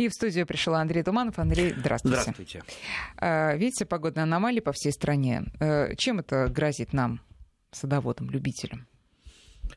[0.00, 1.38] И в студию пришел Андрей Туманов.
[1.38, 2.20] Андрей, здравствуйте.
[2.22, 2.62] Здравствуйте.
[3.18, 5.44] А, видите, погодные аномалии по всей стране.
[5.60, 7.20] Э, чем это грозит нам,
[7.70, 8.86] садоводам, любителям?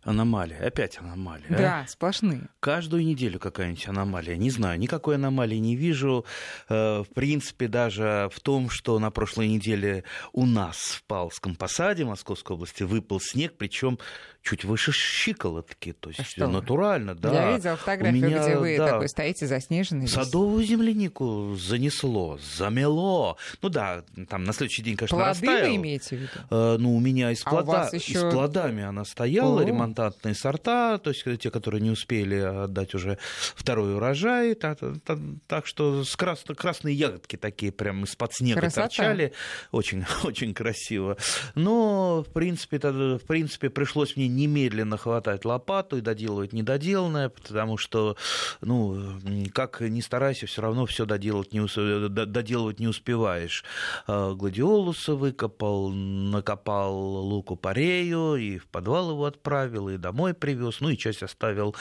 [0.03, 1.45] Аномалия, опять аномалия.
[1.49, 1.53] а?
[1.57, 2.47] Да, сплошные.
[2.61, 4.37] Каждую неделю какая-нибудь аномалия.
[4.37, 6.25] Не знаю, никакой аномалии не вижу.
[6.69, 12.05] Э, В принципе, даже в том, что на прошлой неделе у нас в Павловском посаде
[12.05, 13.99] Московской области выпал снег, причем
[14.43, 15.93] чуть выше щиколотки.
[15.93, 17.31] То есть А что натурально, да.
[17.33, 20.07] Я видела фотографию, У меня, где вы да, такой стоите заснеженный.
[20.07, 23.37] Садовую землянику занесло, замело.
[23.61, 25.69] Ну да, там на следующий день, конечно, Плоды растаял.
[25.69, 26.31] вы имеете в виду?
[26.51, 29.65] Э, Ну, у меня и с, А плода- и ещё- с плодами она стояла, О.
[29.65, 33.17] ремонтантные сорта, то есть те, которые не успели отдать уже
[33.55, 34.55] второй урожай.
[34.55, 38.81] Так, так- так что с крас- красные ягодки такие прям из-под снега Красота.
[38.87, 39.33] торчали.
[39.71, 41.15] Очень, очень красиво.
[41.55, 48.17] Но, в принципе, в принципе, пришлось мне немедленно хватать лопату и доделывать недоделанное, потому что,
[48.61, 49.19] ну,
[49.53, 51.61] как ни старайся, все равно все доделать не,
[52.09, 53.63] доделывать не успеваешь.
[54.07, 60.89] А, Гладиолуса выкопал, накопал луку парею, и в подвал его отправил, и домой привез, ну
[60.89, 61.75] и часть оставил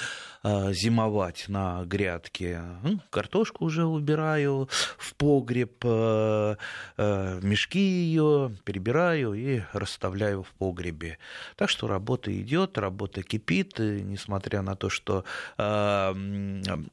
[0.44, 2.60] зимовать на грядке.
[2.82, 6.56] Ну, Картошку уже убираю в погреб, э,
[6.96, 11.18] э, мешки ее перебираю и расставляю в погребе.
[11.56, 15.24] Так что работа идет, работа кипит, и несмотря на то, что
[15.58, 16.14] э,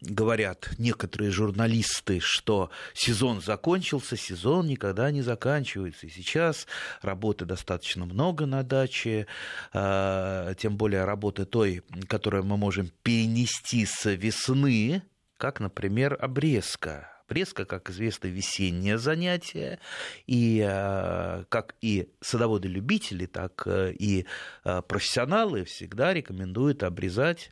[0.02, 6.06] говорят некоторые журналисты, что сезон закончился, сезон никогда не заканчивается.
[6.06, 6.68] И сейчас
[7.02, 9.26] работы достаточно много на даче,
[9.74, 15.04] э, тем более работы той, которую мы можем перенести с весны,
[15.38, 17.12] как, например, обрезка.
[17.28, 19.80] Обрезка, как известно, весеннее занятие,
[20.26, 24.26] и э, как и садоводы-любители, так э, и
[24.64, 27.52] э, профессионалы всегда рекомендуют обрезать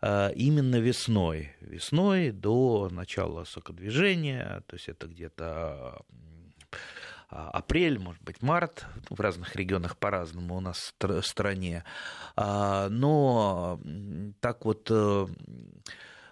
[0.00, 1.56] именно весной.
[1.60, 6.04] Весной до начала сокодвижения, то есть это где-то
[7.28, 11.84] апрель, может быть, март, ну, в разных регионах по-разному у нас в стр- в стране.
[12.36, 13.80] А, Но
[14.40, 15.26] так вот э,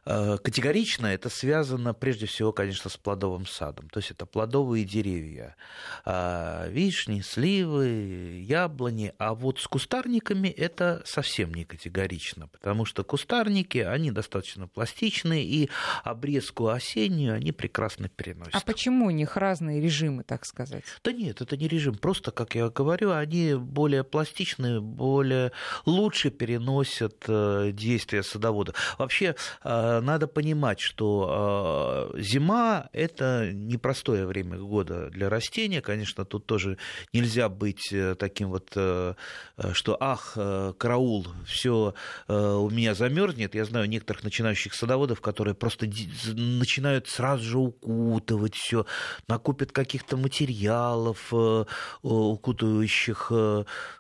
[0.06, 3.89] категорично это связано прежде всего, конечно, с плодовым садом.
[3.89, 5.56] То есть это плодовые деревья.
[6.05, 9.12] А, Вишни, сливы, яблони.
[9.19, 15.71] А вот с кустарниками это совсем не категорично, потому что кустарники, они достаточно пластичные, и
[16.05, 18.55] обрезку осеннюю они прекрасно переносят.
[18.55, 20.84] А почему у них разные режимы, так сказать?
[21.03, 21.97] Да нет, это не режим.
[21.97, 25.53] Просто, как я говорю, они более пластичные, более
[25.84, 28.75] лучше переносят э, действия садовода.
[28.99, 29.34] Вообще,
[29.65, 35.81] э, надо понимать, что э, зима– это непростое время года для растения.
[35.81, 36.79] Конечно, тут тоже
[37.12, 39.15] нельзя быть э, таким вот, э,
[39.57, 41.95] э, что «ах, э, караул, все
[42.29, 43.55] у меня замерзнет».
[43.55, 48.87] Я знаю некоторых начинающих садоводов, которые просто начинают сразу же укутывать все,
[49.28, 51.65] накупят каких-то материалов, э,
[52.03, 53.33] укутывающих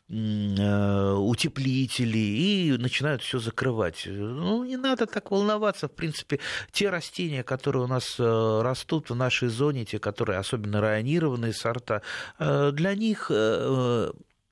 [0.08, 4.02] э, м, утеплителей и начинают все закрывать.
[4.06, 5.88] Ну, не надо так волноваться.
[5.88, 6.38] В принципе,
[6.72, 12.02] те растения, которые у нас э, растут в нашей зоне, те, которые особенно районированные сорта,
[12.38, 13.30] э, для них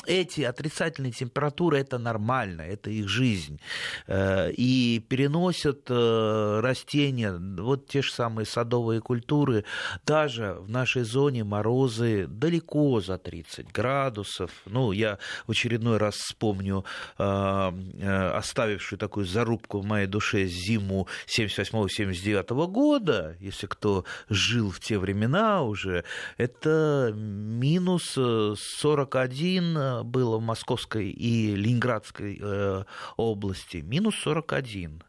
[0.07, 3.61] эти отрицательные температуры это нормально, это их жизнь.
[4.07, 9.65] Э, и переносят э, растения, вот те же самые садовые культуры,
[10.07, 14.51] даже в нашей зоне морозы далеко за 30 градусов.
[14.67, 16.85] Ну, я в очередной раз вспомню
[17.19, 24.99] э, оставившую такую зарубку в моей душе зиму 78-79 года, если кто жил в те
[24.99, 26.05] времена уже,
[26.37, 32.85] это минус 41 было в Московской и Ленинградской э,
[33.17, 35.03] области минус 41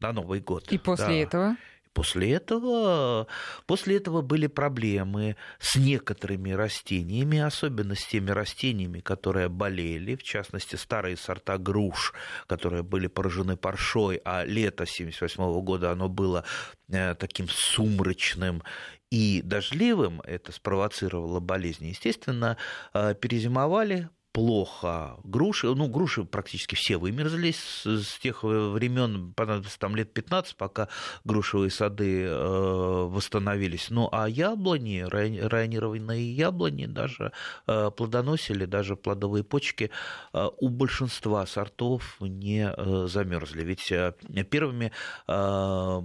[0.00, 0.70] на Новый год.
[0.70, 1.12] И после да.
[1.12, 1.56] этого?
[1.96, 3.26] После этого,
[3.64, 10.76] после этого были проблемы с некоторыми растениями, особенно с теми растениями, которые болели, в частности,
[10.76, 12.12] старые сорта груш,
[12.48, 16.44] которые были поражены паршой, а лето 1978 года оно было
[16.90, 18.62] э, таким сумрачным
[19.10, 21.86] и дождливым, это спровоцировало болезни.
[21.86, 22.58] Естественно,
[22.92, 25.16] э, перезимовали, плохо.
[25.24, 30.88] Груши, ну, груши практически все вымерзли с, с тех времен, понадобилось там лет 15, пока
[31.24, 33.88] грушевые сады э, восстановились.
[33.88, 37.32] Ну, а яблони, рай- районированные яблони даже
[37.66, 39.90] э, плодоносили, даже плодовые почки
[40.34, 43.64] э, у большинства сортов не э, замерзли.
[43.64, 44.12] Ведь э,
[44.50, 44.92] первыми
[45.28, 46.02] э,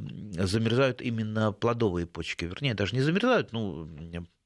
[0.48, 2.46] замерзают именно плодовые почки.
[2.46, 3.90] Вернее, даже не замерзают, ну,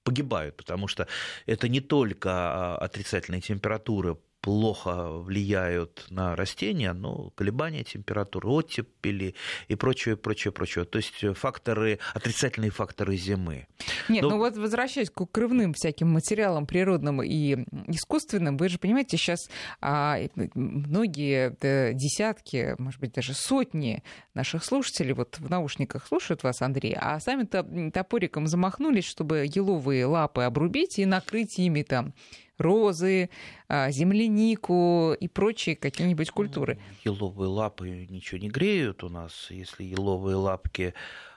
[0.05, 1.07] погибают, потому что
[1.47, 9.33] это не только а, отрицательные температуры плохо влияют на растения, ну, колебания температуры, оттепели
[9.69, 10.85] и прочее, прочее, прочее.
[10.85, 13.65] То есть факторы, отрицательные факторы зимы.
[14.07, 14.29] Нет, Но...
[14.29, 19.49] ну вот возвращаясь к крывным всяким материалам природным и искусственным, вы же понимаете, сейчас
[19.81, 20.19] а,
[20.53, 24.03] многие да, десятки, может быть, даже сотни
[24.35, 30.43] наших слушателей вот в наушниках слушают вас, Андрей, а сами-то топориком замахнулись, чтобы еловые лапы
[30.43, 32.13] обрубить и накрыть ими там
[32.57, 33.29] розы,
[33.67, 36.79] а, землянику и прочие какие-нибудь культуры.
[37.03, 40.93] Еловые лапы ничего не греют у нас, если еловые лапки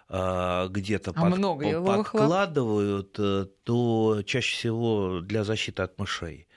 [0.09, 3.27] а, где-то а под, много подкладывают, лап?
[3.27, 6.48] Э, то чаще всего для защиты от мышей.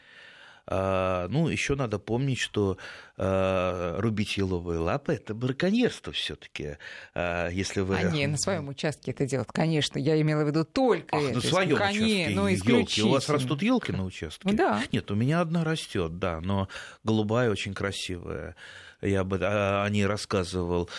[0.68, 2.78] А, ну, еще надо помнить, что
[3.18, 6.78] а, рубить еловые лапы это браконьерство все-таки.
[7.14, 7.96] А, если вы...
[7.98, 10.00] Они на своем участке это делают, конечно.
[10.00, 11.36] Я имела в виду только Ах, это.
[11.36, 13.02] На своем участке ну, елки.
[13.04, 14.52] У вас растут елки на участке?
[14.54, 14.84] Да.
[14.92, 16.68] Нет, у меня одна растет, да, но
[17.04, 18.56] голубая очень красивая.
[19.02, 20.90] Я бы о ней рассказывал.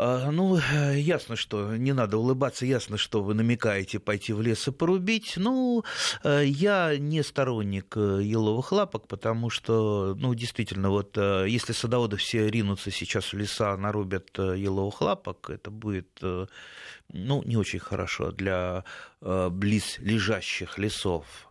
[0.00, 0.58] А, ну,
[0.94, 5.32] ясно, что не надо улыбаться, ясно, что вы намекаете пойти в лес и порубить.
[5.36, 5.82] Ну,
[6.22, 12.16] э, я не сторонник э, еловых лапок, потому что, ну, действительно, вот э, если садоводы
[12.16, 18.84] все ринутся сейчас в леса, нарубят еловых лапок, это будет, ну, не очень хорошо для
[19.20, 21.47] близ лежащих лесов.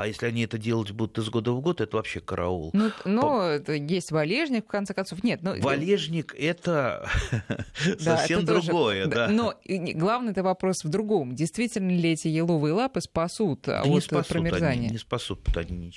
[0.00, 2.70] А если они это делать будут из года в год, это вообще караул.
[2.72, 3.72] Ну, но По...
[3.72, 5.22] есть валежник, в конце концов.
[5.22, 5.60] Нет, ну...
[5.60, 7.06] Валежник— это
[7.98, 9.28] совсем другое, да.
[9.28, 11.34] Но главный это вопрос в другом.
[11.34, 13.84] Действительно ли эти еловые лапы спасут от
[14.28, 14.90] промерзания?
[14.90, 15.92] не спасут они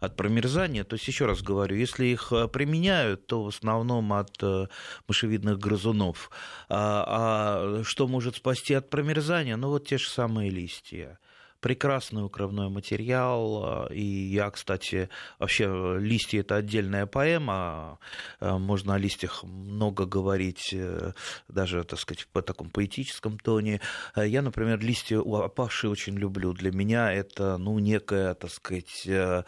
[0.00, 0.84] от промерзания.
[0.84, 4.66] То есть, еще раз говорю, если их э, применяют, то в основном от э,
[5.08, 6.30] мышевидных грызунов.
[6.68, 9.56] А, а что может спасти от промерзания?
[9.56, 11.18] Ну, вот те же самые листья
[11.62, 13.86] прекрасный укрывной материал.
[13.90, 17.98] И я, кстати, вообще листья это отдельная поэма.
[18.40, 21.12] Можно о листьях много говорить, э,
[21.48, 23.80] даже, так сказать, по такому поэтическом тоне.
[24.16, 26.52] Я, например, листья опавшие очень люблю.
[26.52, 29.44] Для меня это, ну, некое, так сказать, э,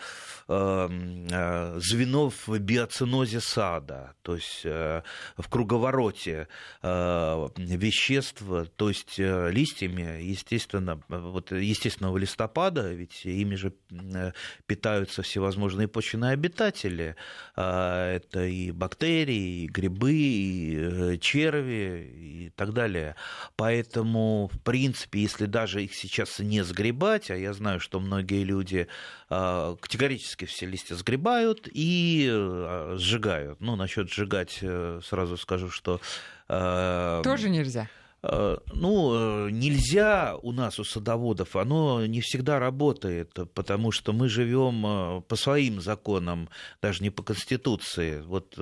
[0.49, 6.49] э, звено в биоцинозе сада, то есть в круговороте
[6.83, 8.43] веществ,
[8.77, 14.33] то есть листьями, естественно, вот, естественно, 15 листопада, ведь ими же э,
[14.67, 17.17] питаются всевозможные почвенные обитатели.
[17.57, 23.17] А, это и бактерии, и грибы, и э, черви и так далее.
[23.57, 28.89] Поэтому, в принципе, если даже их сейчас не сгребать, а я знаю, что многие люди
[29.29, 33.61] а, категорически все листья сгребают и э, сжигают.
[33.61, 34.63] Ну, насчет сжигать
[35.05, 36.01] сразу скажу, что...
[36.47, 37.89] Тоже нельзя.
[38.27, 44.31] Э, ну, э, нельзя у нас, у садоводов, оно не всегда работает, потому что мы
[44.31, 46.49] живем э, по своим законам,
[46.81, 48.23] даже не по Конституции.
[48.23, 48.57] Вот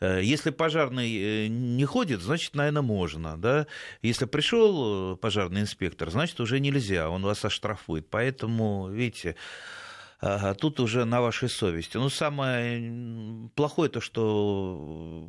[0.00, 3.66] если пожарный не ходит, значит, наверное, можно, да?
[4.02, 8.08] Если пришел пожарный инспектор, значит, уже нельзя, он вас оштрафует.
[8.08, 9.36] Поэтому, видите,
[10.60, 11.96] тут уже на вашей совести.
[11.96, 15.28] Ну, самое плохое то, что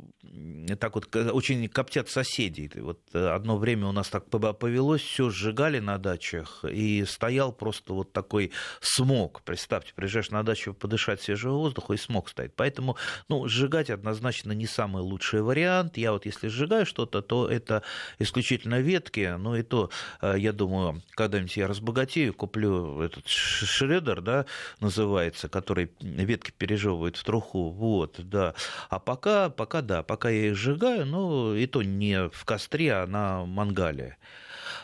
[0.80, 2.70] так вот очень коптят соседей.
[2.80, 7.92] Вот э, одно время у нас так повелось, все сжигали на дачах, и стоял просто
[7.92, 9.42] вот такой смог.
[9.42, 12.54] Представьте, приезжаешь на дачу подышать свежего воздуха, и смог стоит.
[12.56, 12.96] Поэтому,
[13.28, 15.96] ну, сжигать однозначно не самый лучший вариант.
[15.96, 17.82] Я вот если сжигаю что-то, то это
[18.18, 24.46] исключительно ветки, ну и то, э, я думаю, когда-нибудь я разбогатею, куплю этот шредер, да,
[24.80, 28.54] называется, который ветки пережевывает в труху, вот, да.
[28.88, 33.06] А пока, пока, да, пока я их сжигаю, но и то не в костре, а
[33.06, 34.16] на мангале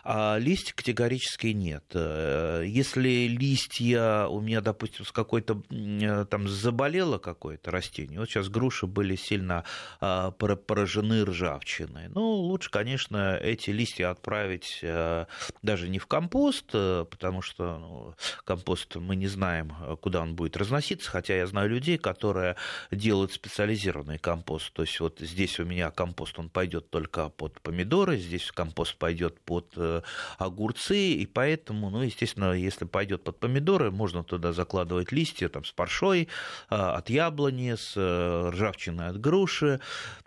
[0.04, 1.84] а листья категорически нет.
[1.94, 8.50] Э, если листья у меня, допустим, с какой-то э, там заболело какое-то растение, вот сейчас
[8.50, 9.64] груши были сильно
[10.00, 15.24] а, поражены ржавчиной, ну, лучше, конечно, эти листья отправить э,
[15.62, 21.10] даже не в компост, потому что ну, компост мы не знаем, куда он будет разноситься,
[21.10, 22.56] хотя я знаю людей, которые
[22.90, 28.18] делают специализированный компост, то есть вот здесь у меня компост, он пойдет только под помидоры,
[28.18, 29.74] здесь компост пойдет под
[30.38, 35.72] огурцы, и поэтому, ну, естественно, если пойдет под помидоры, можно туда закладывать листья там, с
[35.72, 36.28] паршой
[36.70, 39.80] а, от яблони, с э, ржавчиной от груши,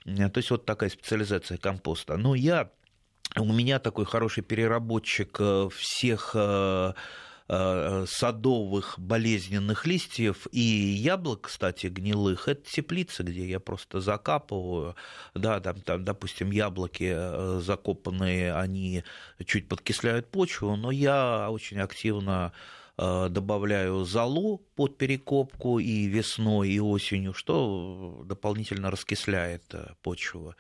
[0.06, 2.18] то есть вот такая специализация компоста.
[2.18, 2.70] Но я
[3.36, 6.94] у меня такой хороший переработчик э, всех э, Э,
[7.48, 14.96] садовых болезненных листьев и яблок, кстати, гнилых, это теплица, где я просто закапываю,
[15.34, 19.04] да, там, там допустим, яблоки э, закопанные, они
[19.46, 22.52] чуть подкисляют почву, но я очень активно
[22.98, 30.56] добавляю золу под перекопку и весной, и осенью, что дополнительно раскисляет почву.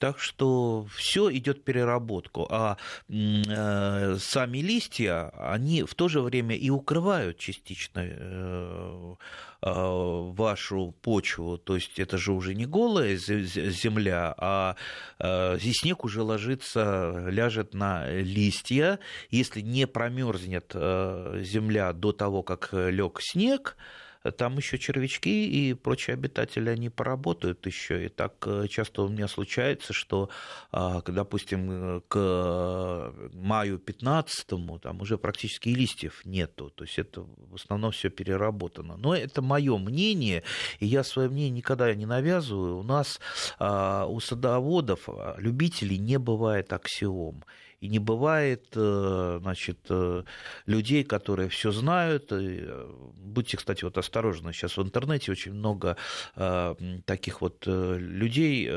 [0.00, 2.46] Так что все идет переработку.
[2.50, 2.78] А
[3.10, 9.14] э, сами листья, они в то же время и укрывают частично э,
[9.60, 11.58] э, вашу почву.
[11.58, 14.76] То есть это же уже не голая земля, а
[15.18, 19.00] э, здесь снег уже ложится, ляжет на листья.
[19.28, 23.76] Если не промерзнет э, земля до того, как лег снег,
[24.36, 28.06] там еще червячки и прочие обитатели, они поработают еще.
[28.06, 30.28] И так э, часто у меня случается, что,
[30.72, 34.46] а, допустим, к маю 15
[34.82, 36.70] там уже практически и листьев нету.
[36.70, 38.96] То есть это в основном все переработано.
[38.96, 40.42] Но это мое мнение,
[40.78, 42.78] и я свое мнение никогда не навязываю.
[42.78, 43.20] У нас
[43.58, 47.44] а, у садоводов, а, любителей не бывает аксиом.
[47.80, 50.22] И не бывает э, значит, э,
[50.66, 52.30] людей, которые все знают.
[52.30, 54.52] Э, будьте, кстати, вот осторожны.
[54.52, 55.96] Сейчас в интернете очень много
[57.04, 58.70] таких вот людей,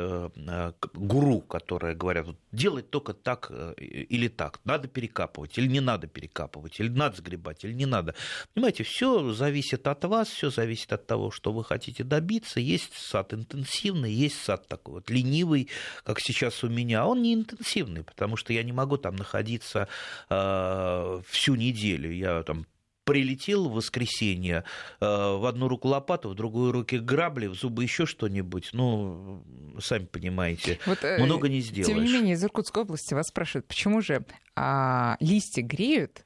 [0.94, 4.60] гуру, которые говорят, делать только так или так.
[4.64, 8.16] Надо перекапывать или не надо перекапывать, или надо сгребать, или не надо.
[8.54, 12.60] Понимаете, все зависит от вас, все зависит от того, что вы хотите добиться.
[12.60, 15.70] Есть сад интенсивный, есть сад такой вот ленивый,
[16.04, 17.06] как сейчас у меня.
[17.06, 19.88] Он не интенсивный, потому что я не могу могу там находиться
[20.30, 22.12] э, всю неделю.
[22.12, 22.66] Я там
[23.06, 24.64] прилетел в воскресенье,
[25.02, 28.70] э, в одну руку лопату, в другую руки грабли, в зубы еще что-нибудь.
[28.74, 29.44] Ну,
[29.80, 31.88] сами понимаете, вот, э, много не сделаешь.
[31.88, 36.26] Тем не менее, из Иркутской области вас спрашивают, почему же а, листья греют,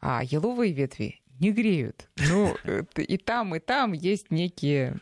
[0.00, 2.08] а еловые ветви не греют?
[2.16, 2.56] Ну,
[2.96, 5.00] и там, и там есть некие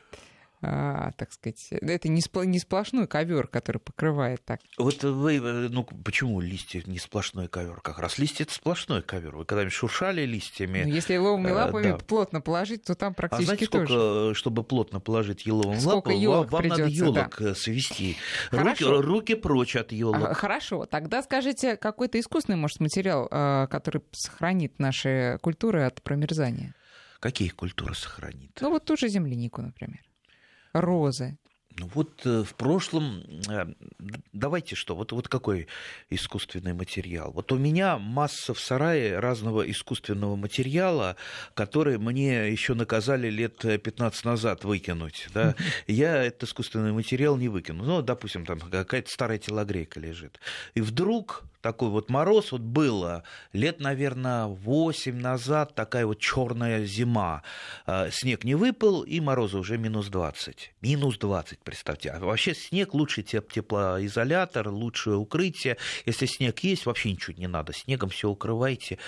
[0.63, 4.61] так сказать, это не, спла- не сплошной ковер, который покрывает так.
[4.79, 7.81] Вот вы, ну почему листья не сплошной ковер?
[7.81, 9.37] Как раз листья это сплошной ковер.
[9.37, 10.85] Вы когда-нибудь шуршали листьями?
[10.85, 11.99] Ну, если еловыми э, лапами да.
[11.99, 14.35] плотно положить, то там практически а знаете, сколько, тоже.
[14.37, 17.51] чтобы плотно положить еловым сколько лапам, вам придется, надо елок да.
[17.51, 18.17] Э, свести.
[18.53, 20.31] Руки, руки прочь от елок.
[20.31, 26.75] А, хорошо, тогда скажите, какой-то искусственный, может, материал, э, который сохранит наши культуры от промерзания?
[27.19, 28.59] Какие культуры сохранит?
[28.61, 30.01] Ну вот ту же землянику, например
[30.73, 31.39] розы?
[31.79, 33.67] Ну вот э, в прошлом, э,
[34.33, 35.69] давайте что, вот, вот какой
[36.11, 37.33] искусственный материал.
[37.33, 41.17] Вот у меня масса в сарае разного искусственного материала,
[41.55, 45.29] который мне еще наказали лет 15 назад выкинуть.
[45.33, 45.55] Да?
[45.87, 47.85] Я этот искусственный материал не выкину.
[47.85, 50.41] Ну, допустим, там какая-то старая телогрейка лежит.
[50.75, 57.43] И вдруг такой вот мороз, вот было лет, наверное, 8 назад, такая вот черная зима.
[57.87, 60.73] А, снег не выпал, и морозы уже минус 20.
[60.83, 62.11] Минус 20, представьте.
[62.11, 65.79] А вообще снег лучший теплоизолятор, лучшее укрытие.
[66.05, 67.73] Если снег есть, вообще ничего не надо.
[67.73, 68.99] Снегом все укрывайте.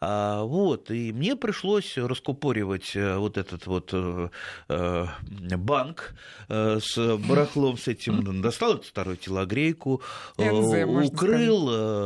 [0.00, 4.28] А, вот, и мне пришлось раскупоривать э, вот этот вот э,
[4.68, 5.06] э,
[5.56, 6.14] банк
[6.48, 8.42] с барахлом с этим.
[8.42, 10.02] Достал эту старую телогрейку,
[10.36, 12.01] укрыл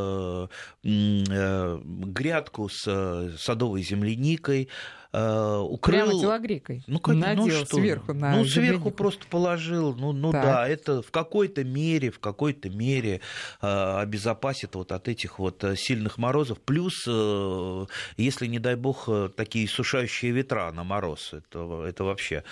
[0.82, 4.68] грядку с э, садовой земляникой,
[5.12, 5.78] укрыл...
[5.80, 6.82] Прямо телогрейкой?
[6.86, 7.76] Ну, как, ну Надел ну, что?
[7.76, 8.48] сверху на Ну, землянику.
[8.48, 9.94] сверху просто положил.
[9.94, 13.20] Ну, ну да, это в какой-то мере, в какой-то мере
[13.62, 16.60] э, обезопасит вот от этих вот сильных морозов.
[16.60, 17.86] Плюс, э,
[18.18, 22.44] если, не дай бог, такие сушающие ветра на мороз, это, это вообще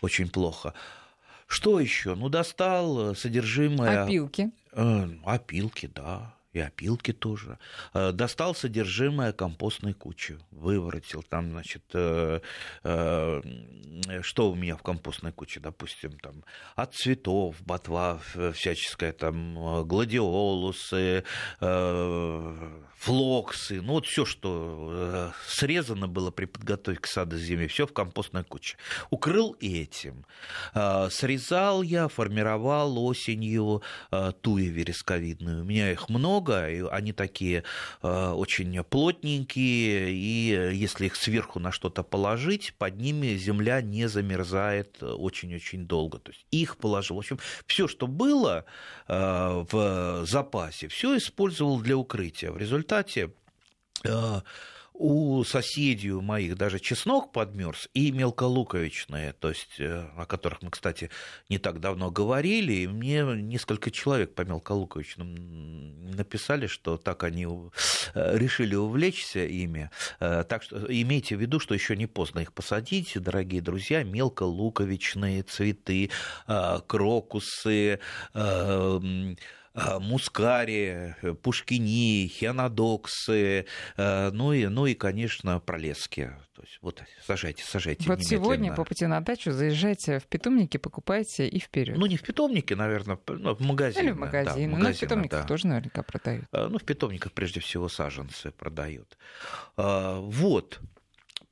[0.00, 0.74] очень плохо.
[1.46, 2.14] Что еще?
[2.14, 4.04] Ну, достал содержимое...
[4.04, 4.50] Опилки.
[4.72, 7.58] Э, опилки, да и опилки тоже.
[7.94, 12.40] Э, достал содержимое компостной кучи, выворотил там, значит, э,
[12.82, 13.42] э,
[14.22, 18.20] что у меня в компостной куче, допустим, там от цветов, ботва
[18.54, 21.24] всяческая, там гладиолусы,
[22.96, 28.44] флоксы, ну вот все, что срезано было при подготовке к сада зиме, все в компостной
[28.44, 28.76] куче.
[29.10, 30.24] Укрыл этим.
[30.74, 33.82] Срезал я, формировал осенью
[34.40, 35.62] туи вересковидную.
[35.62, 37.64] У меня их много, много, и они такие
[38.02, 45.02] э, очень плотненькие, и если их сверху на что-то положить, под ними земля не замерзает
[45.02, 46.18] очень-очень долго.
[46.18, 47.16] То есть их положил.
[47.16, 48.64] В общем, все, что было
[49.08, 52.50] э, в запасе, все использовал для укрытия.
[52.50, 53.30] В результате
[54.04, 54.40] э,
[55.00, 60.70] у соседей у моих даже чеснок подмерз и мелколуковичные, то есть э, о которых мы,
[60.70, 61.08] кстати,
[61.48, 68.38] не так давно говорили, и мне несколько человек по мелколуковичным написали, что так они э,
[68.38, 69.90] решили увлечься ими.
[70.20, 75.44] Э, так что имейте в виду, что еще не поздно их посадить, дорогие друзья, мелколуковичные
[75.44, 76.10] цветы,
[76.86, 78.00] крокусы,
[79.74, 86.32] мускари, пушкини, хианодоксы, а, ну и, ну и, конечно, пролески.
[86.54, 88.08] То есть вот сажайте, сажайте.
[88.08, 91.96] Вот сегодня по пути на дачу заезжайте в питомники, покупайте и вперед.
[91.96, 94.04] Ну, не в питомнике, наверное, ну, в магазине.
[94.04, 94.68] Или в магазине.
[94.68, 95.46] Да, в Но в питомниках да.
[95.46, 96.44] тоже наверняка продают.
[96.52, 99.16] Ну, в питомниках прежде всего саженцы продают.
[99.76, 100.80] Вот.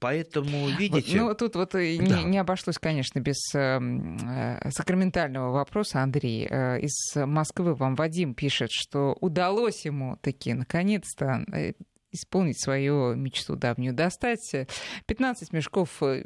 [0.00, 1.21] Поэтому, видите...
[1.21, 1.81] Вот, ну, тут вот да.
[1.81, 6.47] не, не обошлось, конечно, без эм, э, сакраментального вопроса, Андрей.
[6.49, 11.73] Э, из Москвы вам Вадим пишет, что удалось ему таки, наконец-то, э,
[12.12, 14.55] исполнить свою мечту давнюю, достать
[15.07, 16.25] 15 мешков э,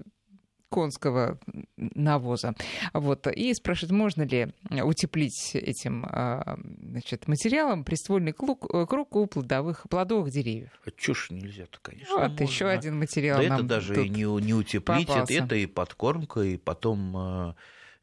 [0.72, 1.38] конского
[1.76, 2.54] навоза.
[2.92, 3.26] Вот.
[3.26, 4.52] И спрашивает, можно ли
[4.82, 10.70] утеплить этим а, значит, материалом приствольный круг, круг у плодовых, плодовых деревьев.
[10.86, 12.16] А чушь нельзя-то, конечно.
[12.16, 12.42] Вот можно.
[12.42, 13.38] еще один материал.
[13.38, 17.56] Да это даже и не, не утеплить, это, это и подкормка, и потом а,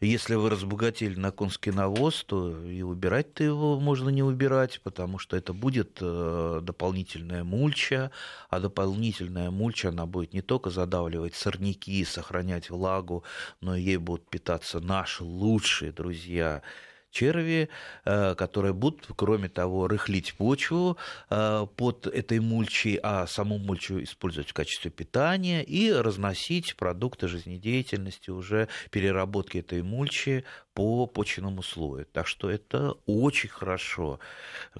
[0.08, 5.36] если вы разбогатели на конский навоз, то и убирать-то его можно не убирать, потому что
[5.36, 8.12] это будет э, дополнительная мульча,
[8.50, 13.26] а дополнительная мульча, она будет не только задавливать сорняки, сохранять влагу,
[13.60, 16.62] но и ей будут питаться наши лучшие друзья
[17.12, 17.70] черви,
[18.06, 20.98] э, которые будут, кроме того, рыхлить почву
[21.30, 28.30] э, под этой мульчей, а саму мульчу использовать в качестве питания и разносить продукты жизнедеятельности
[28.30, 30.46] уже переработки этой мульчи
[30.80, 32.06] по почвенному слою.
[32.06, 34.20] Так что это очень хорошо.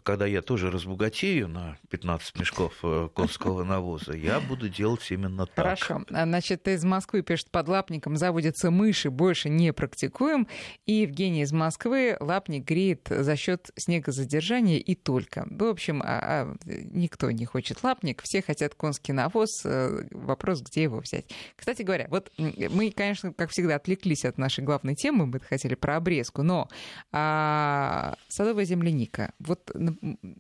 [0.04, 5.66] Когда я тоже разбогатею на 15 мешков э, конского навоза, я буду делать именно так.
[5.66, 6.06] Хорошо.
[6.12, 10.48] А, значит, из Москвы пишет, под лапником заводятся мыши, больше не практикуем.
[10.86, 15.48] И Евгений из Москвы, лапник греет за счет снегозадержания и только.
[15.50, 19.66] В общем, а, а, никто не хочет лапник, все хотят конский навоз.
[19.66, 21.26] Э, вопрос, где его взять.
[21.56, 25.98] Кстати говоря, вот мы, конечно, как всегда, отвлеклись от нашей главной темы, мы хотели про
[25.98, 26.44] обрезку.
[26.44, 26.68] Но
[27.12, 29.34] а, садовая земляника.
[29.40, 29.72] Вот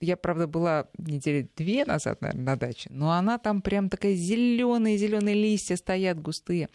[0.01, 4.97] я, правда, была недели две назад, наверное, на даче, но она там прям такая зеленые,
[4.97, 6.69] зеленые листья стоят густые.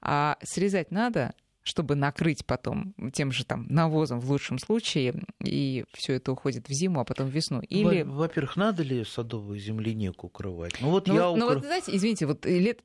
[0.00, 1.34] А срезать надо,
[1.68, 6.72] чтобы накрыть потом тем же там навозом в лучшем случае, и все это уходит в
[6.72, 7.60] зиму, а потом в весну.
[7.60, 8.02] Или...
[8.02, 10.80] Во-первых, надо ли садовую землянику укрывать?
[10.80, 11.40] Ну вот ну, я вот, укр...
[11.40, 12.80] ну вот, знаете, извините, вот лет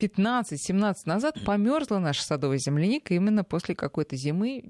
[0.00, 4.64] 15-17 назад померзла наша садовая земляника именно после какой-то зимы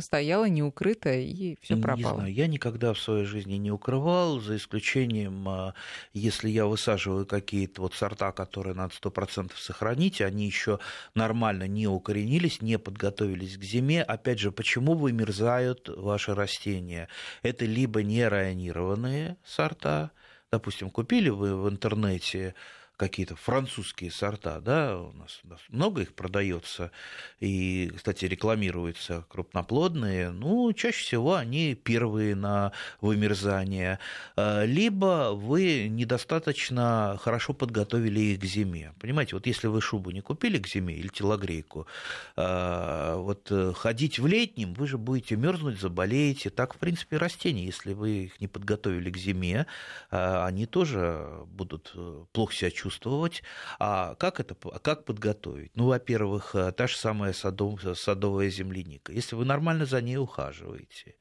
[0.00, 2.14] стояла неукрытая и все пропало.
[2.14, 5.74] Не знаю, я никогда в своей жизни не укрывал, за исключением, а,
[6.12, 10.78] если я высаживаю какие-то вот сорта, которые надо 100% сохранить, они еще
[11.14, 14.02] нормально не укоренились, не подготовились к зиме.
[14.02, 17.08] Опять же, почему вымерзают ваши растения?
[17.42, 20.12] Это либо не районированные сорта,
[20.50, 22.54] допустим, купили вы в интернете
[22.98, 26.90] какие-то французские сорта, да, у нас, у нас много их продается,
[27.38, 34.00] и, кстати, рекламируются крупноплодные, ну, чаще всего они первые на вымерзание,
[34.36, 38.92] а, либо вы недостаточно хорошо подготовили их к зиме.
[38.98, 41.86] Понимаете, вот если вы шубу не купили к зиме или телогрейку,
[42.34, 46.50] а, вот э, ходить в летнем, вы же будете мерзнуть, заболеете.
[46.50, 49.66] Так, в принципе, растения, если вы их не подготовили к зиме,
[50.10, 53.42] а, они тоже будут э, плохо себя чувствовать чувствовать.
[53.78, 55.72] А как это, как подготовить?
[55.74, 59.12] Ну, во-первых, э, та же самая садов, садовая земляника.
[59.12, 61.16] Если вы нормально за ней ухаживаете,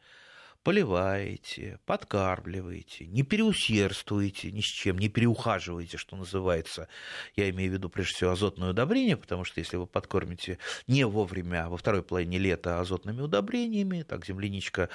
[0.63, 6.87] поливаете, подкармливаете, не переусердствуете ни с чем, не переухаживаете, что называется.
[7.35, 11.65] Я имею в виду прежде всего азотное удобрение, потому что если вы подкормите не вовремя,
[11.65, 14.89] а во второй половине лета азотными удобрениями, так земляничка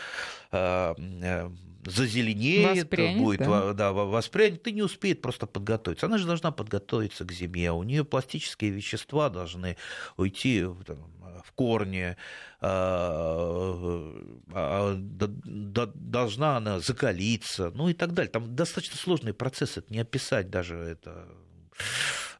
[0.50, 1.50] э, э,
[1.82, 3.72] зазеленеет, будет да.
[3.72, 6.06] Да, воспрянет, и не успеет просто подготовиться.
[6.06, 9.76] Она же должна подготовиться к зиме, у нее пластические вещества должны
[10.16, 11.12] уйти там,
[11.44, 12.16] в корне,
[12.60, 14.14] а,
[14.52, 18.30] а, должна она закалиться, ну и так далее.
[18.30, 21.28] Там достаточно сложный процесс, это не описать даже, это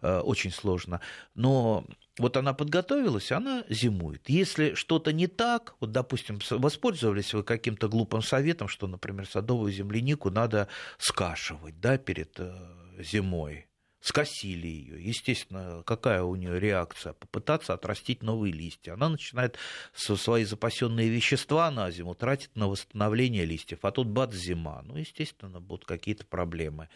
[0.00, 1.00] а, очень сложно.
[1.34, 1.84] Но
[2.18, 4.28] вот она подготовилась, она зимует.
[4.28, 10.30] Если что-то не так, вот, допустим, воспользовались вы каким-то глупым советом, что, например, садовую землянику
[10.30, 12.52] надо скашивать да, перед э,
[12.98, 13.66] зимой,
[14.02, 15.02] скосили ее.
[15.02, 17.12] Естественно, какая у нее реакция?
[17.12, 18.94] Попытаться отрастить новые листья.
[18.94, 19.56] Она начинает
[19.94, 24.82] свои запасенные вещества на зиму тратить на восстановление листьев, а тут бац, зима.
[24.84, 26.88] Ну, естественно, будут какие-то проблемы.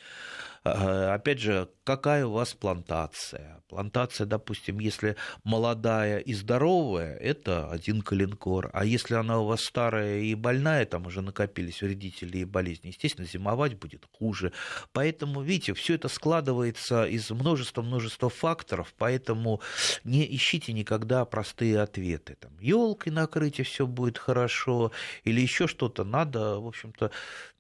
[0.65, 3.63] А, опять же, какая у вас плантация?
[3.69, 8.71] Плантация, допустим, если молодая и здоровая, это один калинкор.
[8.73, 13.29] А если она у вас старая и больная, там уже накопились вредители и болезни, естественно,
[13.29, 14.53] зимовать будет хуже.
[14.93, 19.61] Поэтому, видите, все это складывается складывается из множества-множества факторов, поэтому
[20.05, 22.37] не ищите никогда простые ответы.
[22.41, 24.93] Там, елкой накрыть, и все будет хорошо,
[25.25, 26.05] или еще что-то.
[26.05, 27.11] Надо, в общем-то,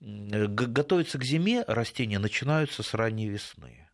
[0.00, 3.85] готовиться к зиме, растения начинаются с ранней весны.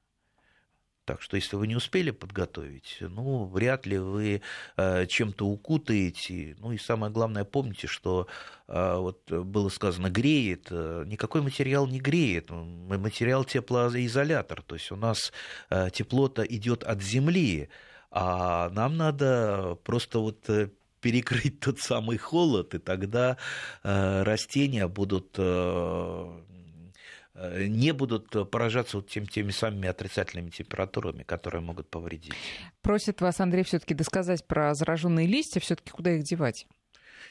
[1.04, 4.40] Так что если вы не успели подготовить, ну, вряд ли вы
[4.76, 6.54] э, чем-то укутаете.
[6.60, 8.28] Ну и самое главное, помните, что
[8.68, 10.68] э, вот было сказано, греет.
[10.70, 12.50] Э, никакой материал не греет.
[12.50, 14.62] Материал теплоизолятор.
[14.62, 15.32] То есть у нас
[15.70, 17.68] э, тепло-то идет от земли,
[18.12, 20.68] а нам надо просто вот э,
[21.00, 23.36] перекрыть тот самый холод, и тогда
[23.82, 26.40] э, растения будут э,
[27.34, 32.34] не будут поражаться вот тем, теми самыми отрицательными температурами, которые могут повредить.
[32.82, 36.66] Просит вас, Андрей, все-таки досказать про зараженные листья, все-таки куда их девать?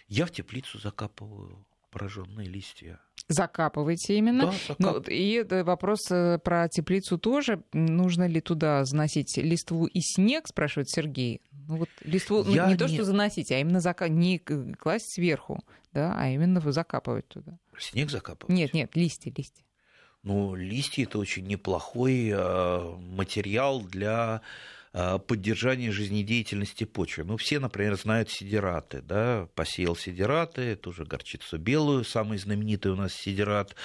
[0.08, 3.00] Я в теплицу закапываю пораженные листья.
[3.28, 4.48] Закапываете именно.
[4.48, 4.78] Да, закап...
[4.80, 7.64] ну, и вопрос э, про теплицу тоже.
[7.74, 11.42] Нужно ли туда заносить листву и снег, спрашивает Сергей.
[11.68, 14.08] Ну вот листву ну, Я ну, не, не то, что заносить, а именно зака...
[14.08, 17.60] не класть сверху, да, а именно закапывать туда.
[17.78, 18.54] Снег закапывать?
[18.54, 19.64] Нет, нет, листья, листья.
[20.24, 24.42] Ну, листья это очень неплохой э, материал для
[24.94, 27.24] э, поддержания жизнедеятельности почвы.
[27.24, 33.14] Ну, все, например, знают сидираты, да, посеял сидираты, тоже горчицу белую, самый знаменитый у нас
[33.14, 33.76] сидират,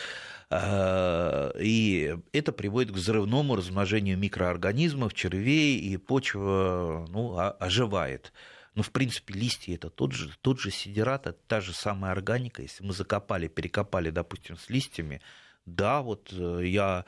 [0.51, 8.35] э, и это приводит к взрывному размножению микроорганизмов, червей, и почва ну, оживает.
[8.75, 12.61] Но, в принципе, листья это тот же, тот же сидират, это та же самая органика.
[12.61, 15.22] Если мы закопали, перекопали, допустим, с листьями,
[15.66, 17.05] да, вот э, я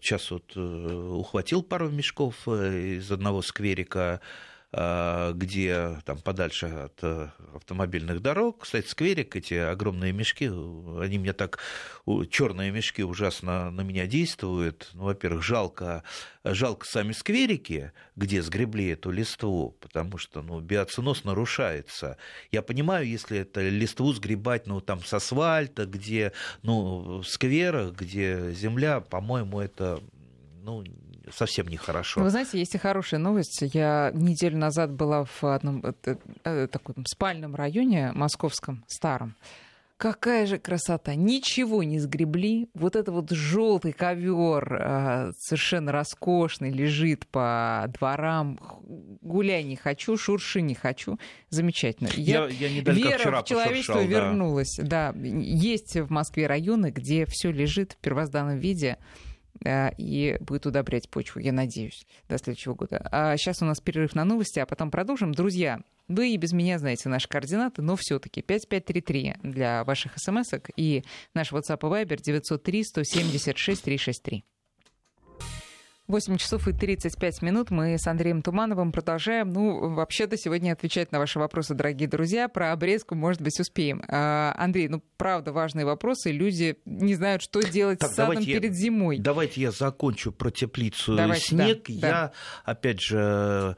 [0.00, 4.20] сейчас вот э, ухватил пару мешков э, из одного скверика,
[4.76, 8.58] где там подальше от э, автомобильных дорог.
[8.60, 11.58] Кстати, скверик, эти огромные мешки, они мне так,
[12.28, 14.90] черные мешки ужасно на меня действуют.
[14.92, 16.02] Ну, во-первых, жалко,
[16.44, 22.18] жалко сами скверики, где сгребли эту листву, потому что ну, биоценоз нарушается.
[22.52, 28.52] Я понимаю, если это листву сгребать ну, там, с асфальта, где ну, в скверах, где
[28.52, 30.02] земля, по-моему, это
[30.62, 30.84] ну,
[31.32, 32.20] совсем нехорошо.
[32.20, 33.62] Вы знаете, есть и хорошая новость.
[33.62, 39.34] Я неделю назад была в одном э, э, таком спальном районе московском, старом.
[39.96, 41.14] Какая же красота!
[41.14, 42.68] Ничего не сгребли.
[42.74, 48.60] Вот это вот желтый ковер э, совершенно роскошный лежит по дворам.
[49.22, 51.18] Гуляй не хочу, шурши не хочу.
[51.48, 52.10] Замечательно.
[52.14, 54.76] Я, я, я Вера вчера в человечество пошуршал, вернулась.
[54.76, 55.12] Да.
[55.12, 58.98] да, есть в Москве районы, где все лежит в первозданном виде
[59.64, 63.06] и будет удобрять почву, я надеюсь, до следующего года.
[63.10, 65.32] А сейчас у нас перерыв на новости, а потом продолжим.
[65.32, 71.04] Друзья, вы и без меня знаете наши координаты, но все-таки 5533 для ваших смс и
[71.34, 74.44] наш WhatsApp и Viber 903 176 363.
[76.08, 77.70] 8 часов и 35 минут.
[77.70, 79.52] Мы с Андреем Тумановым продолжаем.
[79.52, 82.48] Ну, вообще-то сегодня отвечать на ваши вопросы, дорогие друзья.
[82.48, 84.02] Про обрезку, может быть, успеем.
[84.08, 86.30] А, Андрей, ну, правда, важные вопросы.
[86.30, 89.18] Люди не знают, что делать так, с садом перед я, зимой.
[89.18, 91.84] Давайте я закончу про теплицу давайте, снег.
[91.88, 92.32] Да, я, да.
[92.64, 93.76] опять же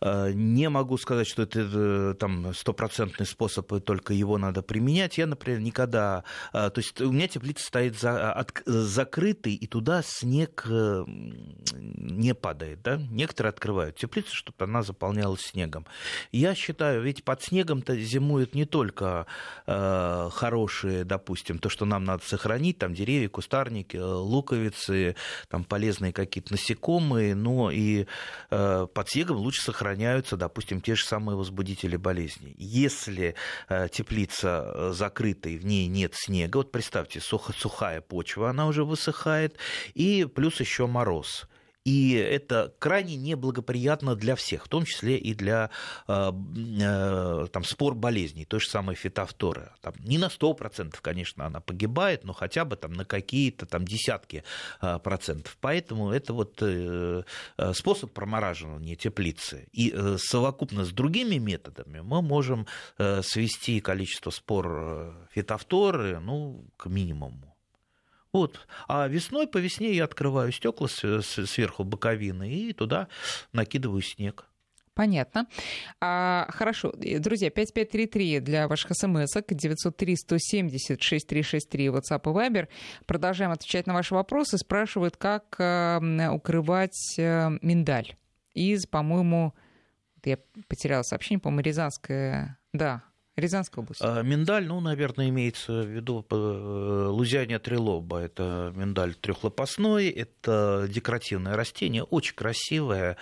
[0.00, 5.18] не могу сказать, что это э, там стопроцентный способ, и только его надо применять.
[5.18, 6.24] Я, например, никогда...
[6.52, 12.82] Э, то есть у меня теплица стоит за, от, закрытый, и туда снег не падает.
[12.82, 12.96] Да?
[13.10, 15.86] Некоторые открывают теплицу, чтобы она заполнялась снегом.
[16.32, 19.26] Я считаю, ведь под снегом-то зимуют не только
[19.66, 25.16] э, хорошие, допустим, то, что нам надо сохранить, там деревья, кустарники, луковицы,
[25.48, 28.06] там полезные какие-то насекомые, но и
[28.50, 32.54] э, под снегом лучше сохранить сохраняются, допустим, те же самые возбудители болезней.
[32.58, 33.34] Если
[33.68, 38.84] э, теплица э, закрыта и в ней нет снега, вот представьте, сухая почва, она уже
[38.84, 39.56] высыхает,
[39.94, 41.46] и плюс еще мороз.
[41.84, 45.68] И это крайне неблагоприятно для всех, в том числе и для
[46.08, 46.32] э,
[46.80, 49.70] э, там, спор болезней, той же самой фитофторы.
[49.82, 54.44] Там, не на 100%, конечно, она погибает, но хотя бы там, на какие-то там, десятки
[54.80, 55.58] э, процентов.
[55.60, 56.62] Поэтому это вот
[57.74, 59.68] способ промораживания теплицы.
[59.72, 62.66] И совокупно с другими методами мы можем
[62.96, 67.53] свести количество спор фитофторы ну, к минимуму.
[68.34, 68.60] Вот.
[68.88, 73.06] А весной по весне я открываю стекла сверху боковины и туда
[73.52, 74.46] накидываю снег.
[74.92, 75.46] Понятно.
[76.00, 76.92] А, хорошо.
[76.96, 82.66] Друзья, 5533 для ваших смс-ок, 903-170-6363, WhatsApp и Viber.
[83.06, 84.58] Продолжаем отвечать на ваши вопросы.
[84.58, 88.16] Спрашивают, как э, укрывать э, миндаль
[88.52, 89.54] из, по-моему,
[90.24, 93.04] я потеряла сообщение, по-моему, Рязанская, да,
[93.36, 94.00] Рязанская область.
[94.00, 96.34] А, миндаль, ну, наверное, имеется в виду э,
[97.10, 98.20] лузяния трилоба.
[98.20, 103.16] Это миндаль трехлопастной, это декоративное растение, очень красивое.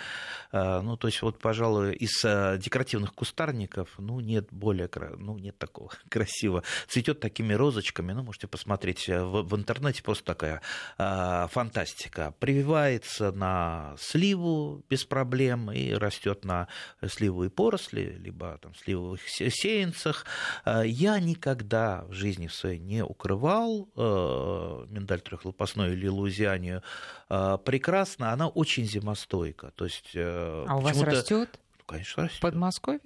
[0.50, 5.56] А, ну, то есть, вот, пожалуй, из э, декоративных кустарников, ну, нет более, ну, нет
[5.56, 6.62] такого красивого.
[6.88, 10.60] Цветет такими розочками, ну, можете посмотреть э, в, в интернете, просто такая
[10.98, 12.34] а, фантастика.
[12.38, 16.68] Прививается на сливу без проблем и растет на
[17.02, 20.26] сливовые поросли, либо там сливовых сеянцев, границах.
[20.64, 26.82] Э, я никогда в жизни своей не укрывал э, миндаль трехлопастной или лузианию.
[27.28, 29.70] Э, прекрасно, она очень зимостойка.
[29.76, 31.58] То есть, а у вас растет?
[31.86, 32.38] Конечно, растет.
[32.38, 33.00] В Подмосковье?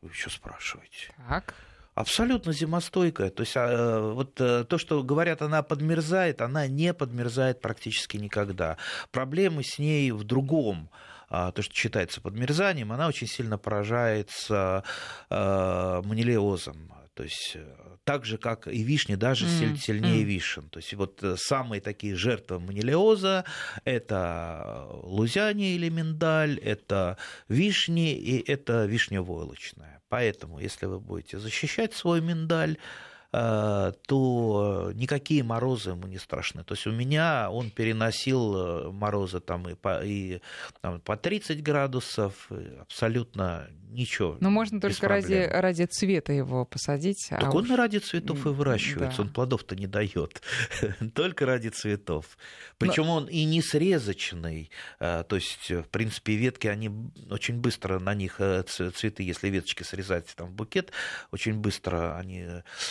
[0.00, 1.12] Вы еще спрашиваете?
[1.28, 1.54] Так.
[1.94, 3.30] Абсолютно зимостойкая.
[3.30, 8.76] То есть вот то, что говорят, она подмерзает, она не подмерзает практически никогда.
[9.10, 10.90] Проблемы с ней в другом.
[11.28, 14.84] А, то, что считается подмерзанием, она очень сильно поражается
[15.28, 16.92] а, манилиозом.
[17.18, 17.66] То есть э,
[18.04, 19.76] так же, как и вишни, даже mm.
[19.76, 20.24] сильнее mm.
[20.24, 20.68] вишен.
[20.68, 23.44] То есть вот э, самые такие жертвы манилиоза–
[23.84, 30.00] это лузяне или миндаль, это вишни и это вишня войлочная.
[30.08, 32.82] Поэтому, если вы будете защищать свой миндаль, Э,
[33.30, 36.64] то никакие морозы ему не страшны.
[36.64, 40.40] То есть у меня он переносил э, морозы там и по, и,
[40.80, 44.36] там, по 30 градусов, абсолютно ничего.
[44.40, 47.28] Но можно только ради, ради цвета его посадить.
[47.30, 47.76] А так а он уж...
[47.76, 49.22] ради цветов и выращивается, да.
[49.24, 50.42] он плодов-то не дает,
[51.14, 52.38] только ради цветов.
[52.78, 53.16] Причем Но...
[53.16, 56.90] он и не срезочный, э, то есть, в принципе, ветки, они
[57.30, 60.92] очень быстро на них цветы, если веточки срезать там в букет,
[61.30, 62.46] очень быстро они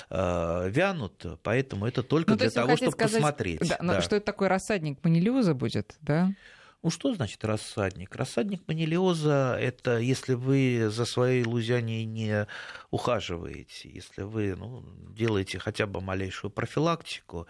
[0.10, 0.27] Э,
[0.70, 3.60] вянут, поэтому это только ну, для того, чтобы сказать, посмотреть.
[3.68, 4.02] Да, да.
[4.02, 6.32] Что это такой рассадник манилиоза будет, да?
[6.84, 8.16] Ну, что значит рассадник?
[8.16, 12.48] Рассадник манилиоза– это если вы за своей лузяней не
[12.92, 17.48] ухаживаете, если вы ну, делаете хотя бы малейшую профилактику,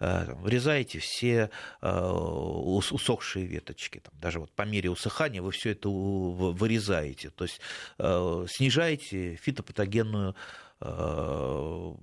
[0.00, 1.50] э, врезаете все
[1.82, 4.00] э, усохшие веточки.
[4.00, 7.30] Там, даже вот по мере усыхания вы все это вырезаете.
[7.30, 7.60] То есть
[7.98, 10.34] снижаете фитопатогенную
[10.82, 11.94] Э,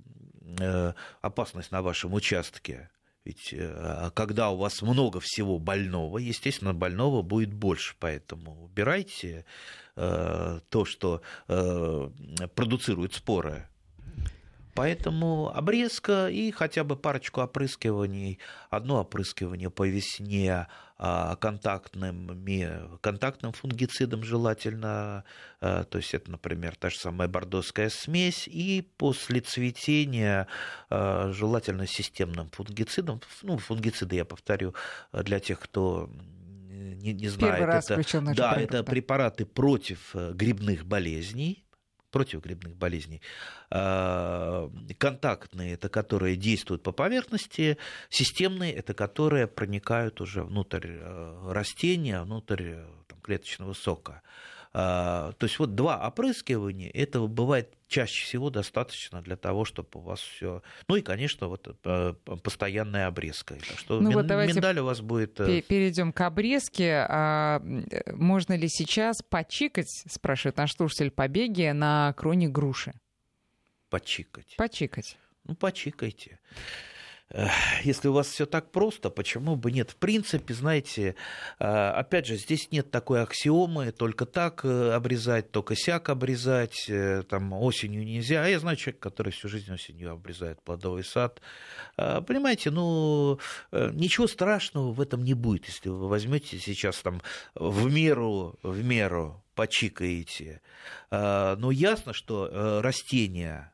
[1.20, 2.90] опасность на вашем участке.
[3.24, 7.94] Ведь э, когда у вас много всего больного, естественно, больного будет больше.
[7.98, 9.44] Поэтому убирайте
[9.96, 11.22] э, то, что
[12.54, 13.68] продуцирует споры
[14.78, 18.38] Поэтому обрезка и хотя бы парочку опрыскиваний.
[18.70, 22.28] Одно опрыскивание по весне а, контактным,
[23.52, 25.24] фунгицидом желательно,
[25.60, 30.48] а, то есть это, например, та же самая бордоская смесь, и после цветения
[30.90, 33.20] а, желательно системным фунгицидом.
[33.42, 34.74] Ну, фунгициды, я повторю,
[35.12, 36.10] для тех, кто
[36.68, 37.56] не, не знает.
[37.58, 41.64] Первый раз это, да, да, это препараты против э, грибных болезней,
[42.10, 43.20] против грибных болезней.
[43.70, 52.22] А, контактные– это которые действуют по поверхности, системные– это которые проникают уже внутрь э, растения,
[52.22, 54.22] внутрь э, там, клеточного сока.
[54.72, 60.00] А, то есть вот два опрыскивания, этого бывает чаще всего достаточно для того, чтобы у
[60.00, 60.62] вас все.
[60.88, 63.54] Ну и, конечно, вот э, постоянная обрезка.
[63.54, 64.18] Так что ну, мин...
[64.18, 65.40] вот миндаль у вас будет.
[65.40, 67.06] Э, перейдем к обрезке.
[67.08, 67.62] А
[68.12, 72.92] можно ли сейчас почикать, спрашивает наш слушатель, побеги на кроне груши?
[73.88, 74.54] Почикать.
[74.56, 75.16] Почикать.
[75.44, 76.38] Ну, почикайте
[77.82, 79.90] если у вас все так просто, почему бы нет?
[79.90, 81.14] В принципе, знаете,
[81.58, 87.22] э, опять же, здесь нет такой аксиомы, только так э, обрезать, только сяк обрезать, э,
[87.28, 88.42] там осенью нельзя.
[88.44, 91.40] А я знаю человека, который всю жизнь осенью обрезает плодовый сад.
[91.96, 93.38] Понимаете, ну,
[93.72, 97.20] ничего страшного в этом не будет, если вы возьмете сейчас там
[97.54, 100.60] в меру, в меру почикаете.
[101.10, 103.72] Но ясно, что растение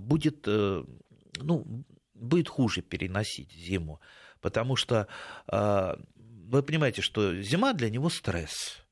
[0.00, 1.84] будет ну,
[2.18, 4.00] будет хуже переносить зиму,
[4.40, 5.08] потому что
[5.46, 8.84] а, вы понимаете, что зима для него стресс,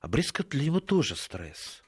[0.00, 1.82] а обрезка для него тоже стресс.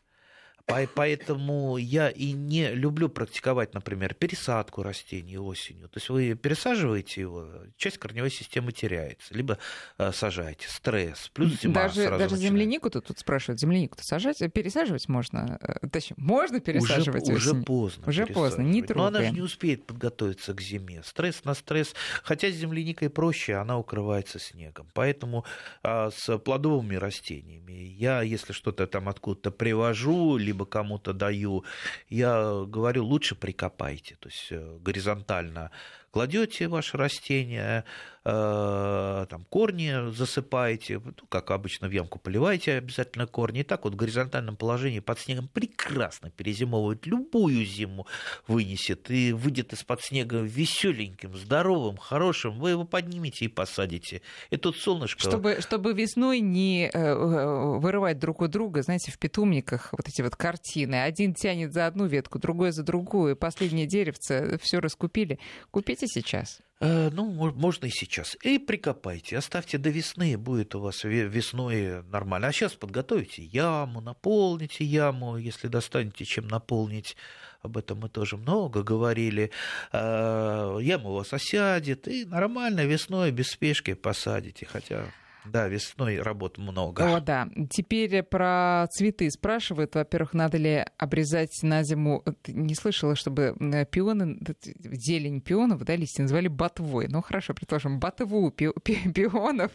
[0.66, 5.88] Поэтому я и не люблю практиковать, например, пересадку растений осенью.
[5.88, 9.58] То есть вы пересаживаете его, часть корневой системы теряется, либо
[9.98, 10.68] э, сажаете.
[10.68, 15.58] Стресс, плюс зима Даже, даже землянику-то тут спрашивают, землянику-то сажать, пересаживать можно?
[15.60, 18.04] Э, точнее, можно пересаживать Уже, уже поздно.
[18.06, 19.02] Уже поздно, не трогай.
[19.02, 21.02] Но она же не успеет подготовиться к зиме.
[21.04, 21.94] Стресс на стресс.
[22.22, 24.88] Хотя с земляникой проще, она укрывается снегом.
[24.94, 25.44] Поэтому
[25.82, 31.64] а, с плодовыми растениями я, если что-то там откуда-то привожу, либо кому-то даю,
[32.08, 35.70] я говорю, лучше прикопайте, то есть э, горизонтально
[36.12, 37.84] кладете ваше растение,
[38.24, 43.94] Э, там, корни засыпаете, ну, как обычно в ямку поливаете обязательно корни, и так вот
[43.94, 48.06] в горизонтальном положении под снегом прекрасно перезимовывает, любую зиму
[48.46, 54.22] вынесет и выйдет из-под снега веселеньким, здоровым, хорошим, вы его поднимете и посадите.
[54.50, 55.20] И тут солнышко...
[55.20, 60.22] Чтобы, чтобы весной не э, э, вырывать друг у друга, знаете, в питомниках вот эти
[60.22, 61.02] вот картины.
[61.02, 65.40] Один тянет за одну ветку, другой за другую, последнее деревце, все раскупили.
[65.72, 66.60] Купите сейчас.
[66.80, 68.36] Э, ну, можно и сейчас.
[68.42, 72.48] И прикопайте, оставьте до весны, будет у вас весной нормально.
[72.48, 77.16] А сейчас подготовите яму, наполните яму, если достанете чем наполнить.
[77.60, 79.52] Об этом мы тоже много говорили.
[79.92, 84.66] Э, яма у вас осядет, и нормально весной без спешки посадите.
[84.66, 85.04] Хотя
[85.44, 87.16] да, весной работ много.
[87.16, 87.48] О, да.
[87.70, 89.94] Теперь про цветы спрашивают.
[89.94, 92.24] Во-первых, надо ли обрезать на зиму...
[92.46, 93.56] Не слышала, чтобы
[93.90, 94.38] пионы,
[94.82, 97.08] зелень пионов, да, листья называли ботвой.
[97.08, 99.72] Ну, хорошо, предположим, ботву пионов.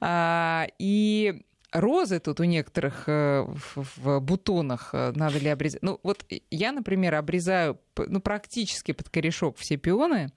[0.00, 5.82] А, и розы тут у некоторых э, в бутонах э, надо ли обрезать.
[5.82, 10.32] Ну, вот я, например, обрезаю ну, практически под корешок все пионы,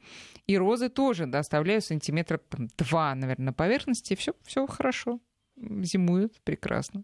[0.48, 2.40] и розы тоже да, оставляю сантиметра
[2.78, 5.20] два, наверное, на поверхности, и все, все хорошо.
[5.58, 7.04] Зимуют прекрасно.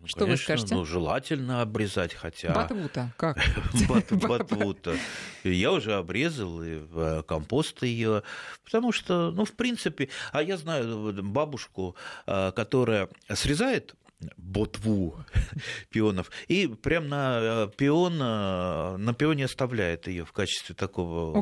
[0.00, 0.74] Ну, что конечно, вы скажете?
[0.74, 2.52] Ну, желательно обрезать хотя...
[2.52, 3.38] Батвута, как?
[4.10, 4.96] Батвута.
[5.44, 8.22] Я уже обрезал и в компост ее,
[8.64, 13.94] потому что, ну, в принципе, а я знаю бабушку, э, которая срезает
[14.36, 15.16] ботву
[15.90, 16.30] пионов.
[16.48, 21.36] И прям на э, пион, э, на пионе оставляет ее в качестве такого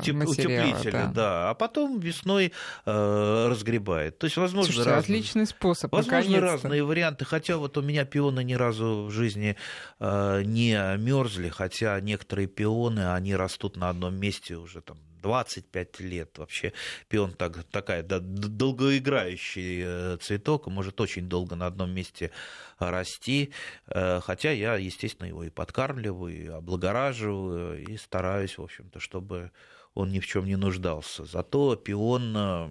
[0.00, 0.28] утеп...
[0.28, 0.92] утеплителя.
[0.92, 1.12] Да.
[1.14, 1.50] да.
[1.50, 2.52] А потом весной
[2.86, 4.18] э, разгребает.
[4.18, 5.92] То есть, возможно, Слушайте, разные, отличный способ.
[5.92, 7.24] Возможно, разные варианты.
[7.24, 9.56] Хотя вот у меня пионы ни разу в жизни
[10.00, 16.38] э, не мерзли, хотя некоторые пионы, они растут на одном месте уже там 25 лет.
[16.38, 16.72] Вообще
[17.08, 22.30] пион так, такая да, долгоиграющий э, цветок, может очень долго на одном месте
[22.78, 23.50] расти.
[23.86, 29.50] Э, хотя я, естественно, его и подкармливаю, и облагораживаю, и стараюсь, в общем-то, чтобы
[29.94, 31.24] он ни в чем не нуждался.
[31.24, 32.68] Зато пион, э,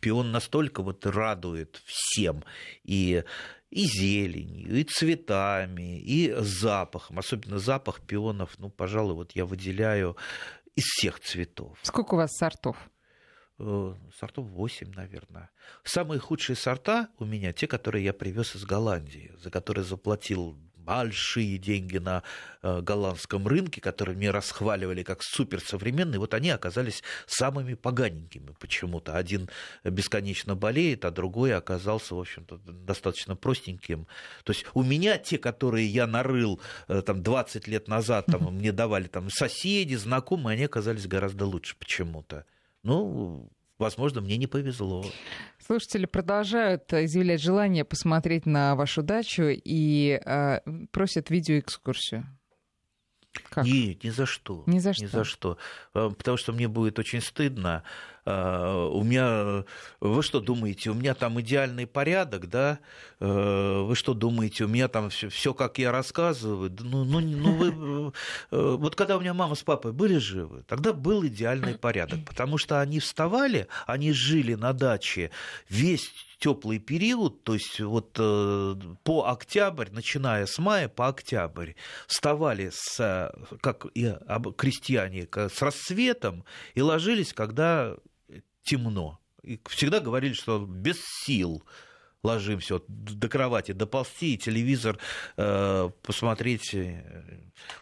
[0.00, 2.44] пион настолько вот радует всем.
[2.82, 3.24] И
[3.70, 7.18] и зеленью, и цветами, и запахом.
[7.20, 10.16] Особенно запах пионов, ну, пожалуй, вот я выделяю
[10.76, 11.78] из всех цветов.
[11.82, 12.76] Сколько у вас сортов?
[13.58, 15.50] Э, сортов 8, наверное.
[15.84, 21.58] Самые худшие сорта у меня те, которые я привез из Голландии, за которые заплатил большие
[21.58, 22.22] деньги на
[22.62, 29.16] э, голландском рынке, которые мне расхваливали как суперсовременные, вот они оказались самыми поганенькими почему-то.
[29.16, 29.48] Один
[29.84, 34.06] бесконечно болеет, а другой оказался, в общем-то, достаточно простеньким.
[34.44, 38.72] То есть у меня те, которые я нарыл э, там, 20 лет назад, там, мне
[38.72, 42.44] давали там, соседи, знакомые, они оказались гораздо лучше почему-то.
[42.82, 45.04] Ну, возможно, мне не повезло.
[45.58, 50.60] Слушатели продолжают изъявлять желание посмотреть на вашу дачу и э,
[50.92, 52.26] просят видеоэкскурсию.
[53.48, 53.64] Как?
[53.64, 54.64] Нет, ни за что.
[54.66, 55.02] Ни за что.
[55.04, 55.58] Ни за что.
[55.94, 57.84] Э, потому что мне будет очень стыдно.
[58.30, 59.64] Э, у меня,
[60.00, 62.78] вы что думаете, у меня там идеальный порядок, да?
[63.18, 66.74] Э, вы что думаете, у меня там все, как я рассказываю?
[66.80, 68.12] Ну, ну, ну вы,
[68.76, 72.80] вот когда у меня мама с папой были живы, тогда был идеальный порядок, потому что
[72.80, 75.30] они вставали, они жили на даче
[75.68, 81.72] весь теплый период, то есть вот э, по октябрь, начиная с мая по октябрь,
[82.06, 84.14] вставали с, как и
[84.56, 87.94] крестьяне с рассветом и ложились, когда
[88.70, 89.18] темно.
[89.42, 91.62] И всегда говорили, что без сил
[92.22, 94.98] ложимся вот, до кровати, доползти, и телевизор
[95.36, 97.02] э, посмотреть э,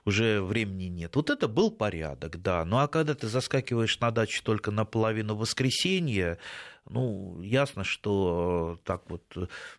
[0.04, 1.16] уже времени нет.
[1.16, 2.64] Вот это был порядок, да.
[2.64, 6.38] Ну а когда ты заскакиваешь на дачу только на половину воскресенья,
[6.88, 9.22] ну, ясно, что так вот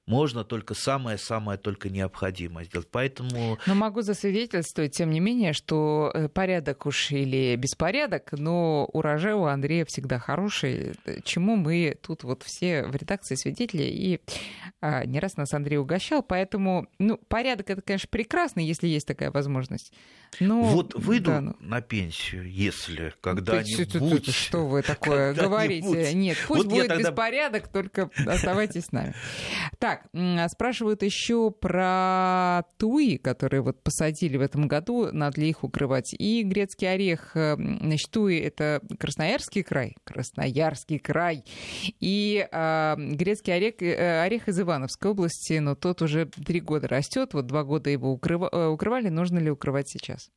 [0.06, 2.88] можно только самое-самое только необходимое сделать.
[2.92, 3.58] Поэтому...
[3.66, 9.46] Но могу засвидетельствовать, тем не менее, что э, порядок уж или беспорядок, но урожай у
[9.46, 10.94] Андрея всегда хороший,
[11.24, 14.22] чему мы тут вот все в редакции свидетели, и
[14.82, 19.32] а, не раз нас Андрей угощал, поэтому, ну, порядок это, конечно, прекрасно, если есть такая
[19.32, 19.94] возможность.
[20.40, 21.56] Но, вот выйду да, ну...
[21.60, 24.34] на пенсию, если когда-нибудь...
[24.34, 26.14] Что вы такое говорите?
[26.14, 29.14] Нет, пусть вот будет беспорядок, только оставайтесь с нами.
[29.80, 30.06] Так,
[30.52, 36.14] спрашивают еще про туи, которые вот посадили в этом году, надо ли их укрывать.
[36.18, 41.44] И грецкий орех, э, значит, туи— это Красноярский край, Красноярский край.
[42.00, 47.34] И э, грецкий орех, э, орех из Ивановской области, но тот уже три года растет,
[47.34, 50.30] вот два года его укрыва, э, укрывали, нужно ли укрывать сейчас?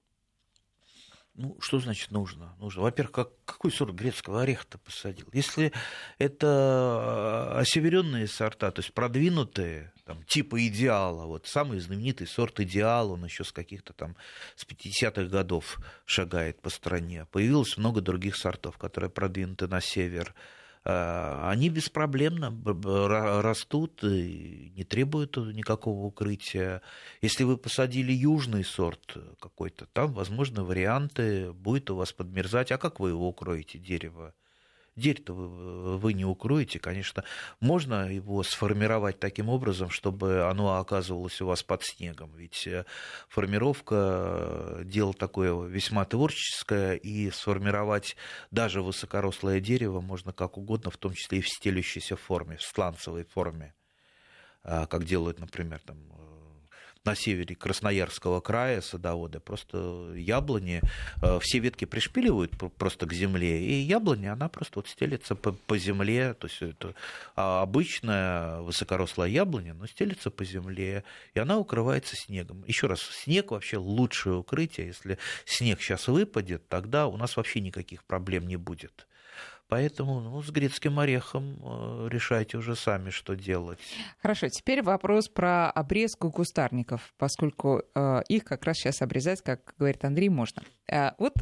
[1.34, 2.54] Ну, что значит нужно?
[2.58, 2.82] Нужно.
[2.82, 5.26] Во-первых, как, какой сорт грецкого ореха ты посадил?
[5.32, 5.72] Если
[6.18, 13.24] это осеверенные сорта, то есть продвинутые, там, типа идеала, вот самый знаменитый сорт идеал, он
[13.24, 14.14] еще с каких-то там
[14.56, 17.26] с 50-х годов шагает по стране.
[17.30, 20.34] Появилось много других сортов, которые продвинуты на север.
[20.84, 22.52] А, они беспроблемно
[23.42, 26.82] растут и не требуют никакого укрытия.
[27.20, 32.72] Если вы посадили южный сорт какой-то, там, возможно, варианты, будет у вас подмерзать.
[32.72, 34.34] А как вы его укроете, дерево?
[34.94, 37.24] Дерь-то вы, вы не укроете, конечно.
[37.60, 42.30] Можно его сформировать таким образом, чтобы оно оказывалось у вас под снегом.
[42.36, 42.84] Ведь э,
[43.28, 48.16] формировка э, дело такое весьма творческое, и сформировать
[48.50, 53.24] даже высокорослое дерево можно как угодно, в том числе и в стелющейся форме, в сланцевой
[53.24, 53.74] форме
[54.64, 55.98] а, как делают, например, там,
[57.04, 60.80] на севере Красноярского края садоводы, просто яблони,
[61.20, 65.76] э, все ветки пришпиливают просто к земле, и яблони, она просто вот стелится по, по
[65.76, 66.94] земле, то есть это
[67.34, 72.64] а обычная высокорослая яблоня, но стелится по земле, и она укрывается снегом.
[72.66, 78.04] Еще раз, снег вообще лучшее укрытие, если снег сейчас выпадет, тогда у нас вообще никаких
[78.04, 79.06] проблем не будет.
[79.72, 83.78] Поэтому ну, с грецким орехом э, решайте уже сами, что делать.
[84.20, 90.04] Хорошо, теперь вопрос про обрезку кустарников, поскольку э, их как раз сейчас обрезать, как говорит
[90.04, 90.62] Андрей, можно.
[90.90, 91.32] Э, вот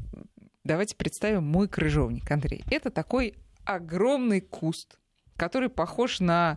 [0.63, 2.63] давайте представим мой крыжовник, Андрей.
[2.71, 5.01] Это такой огромный куст,
[5.37, 6.57] который похож на,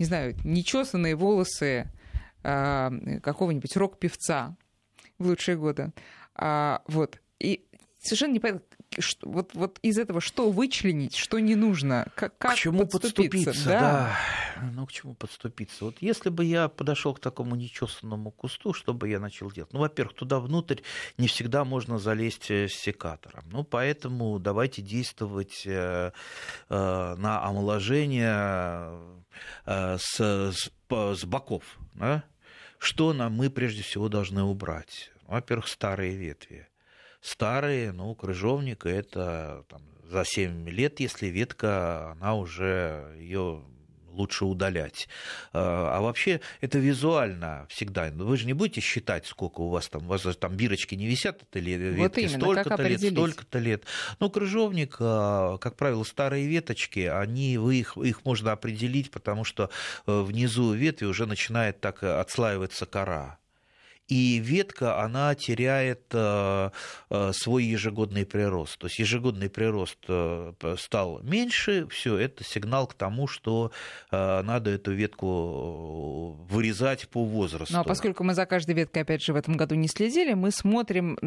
[0.00, 1.86] не знаю, нечесанные волосы
[2.42, 4.56] э, какого-нибудь рок-певца
[5.20, 5.92] в лучшие годы.
[6.34, 7.20] А, вот.
[7.38, 7.64] И
[8.00, 12.54] совершенно непонятно, что, вот, вот из этого что вычленить, что не нужно, как, как к
[12.56, 13.80] чему подступиться, подступиться да.
[13.80, 14.70] да.
[14.74, 15.84] Ну, к чему подступиться?
[15.84, 19.72] Вот если бы я подошел к такому нечесанному кусту, что бы я начал делать?
[19.72, 20.80] Ну, во-первых, туда внутрь
[21.18, 23.44] не всегда можно залезть э, с секатором.
[23.50, 26.12] Ну, поэтому давайте действовать э,
[26.68, 28.98] э, на омоложение
[29.66, 31.64] э, с, с, с боков.
[31.94, 32.24] Да?
[32.78, 35.10] Что нам мы прежде всего должны убрать?
[35.26, 36.68] Во-первых, старые ветви
[37.26, 43.64] старые, ну, крыжовник это там, за 7 лет, если ветка, она уже ее
[44.12, 45.08] лучше удалять.
[45.52, 48.10] А, а вообще это визуально всегда.
[48.10, 51.42] Вы же не будете считать, сколько у вас там, у вас там бирочки не висят,
[51.42, 53.84] это ветки вот столько-то лет, столько-то лет.
[54.20, 59.68] Ну, крыжовник, а, как правило, старые веточки, они, вы их, их можно определить, потому что
[60.06, 63.38] э, внизу ветви уже начинает так отслаиваться кора
[64.08, 66.70] и ветка, она теряет э,
[67.10, 68.78] э, свой ежегодный прирост.
[68.78, 73.72] То есть ежегодный прирост э, стал меньше, все это сигнал к тому, что
[74.10, 77.74] надо эту ветку вырезать по возрасту.
[77.74, 80.50] Ну а поскольку мы за каждой веткой, опять же, в этом году не следили, мы
[80.50, 81.18] смотрим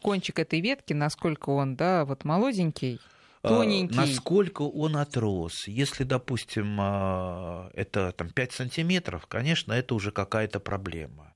[0.00, 3.00] кончик этой ветки, насколько он, да, вот молоденький
[3.42, 3.96] тоненький.
[3.96, 5.66] Насколько он отрос.
[5.66, 11.31] Если, допустим, это там, 5 сантиметров, конечно, это уже какая-то проблема.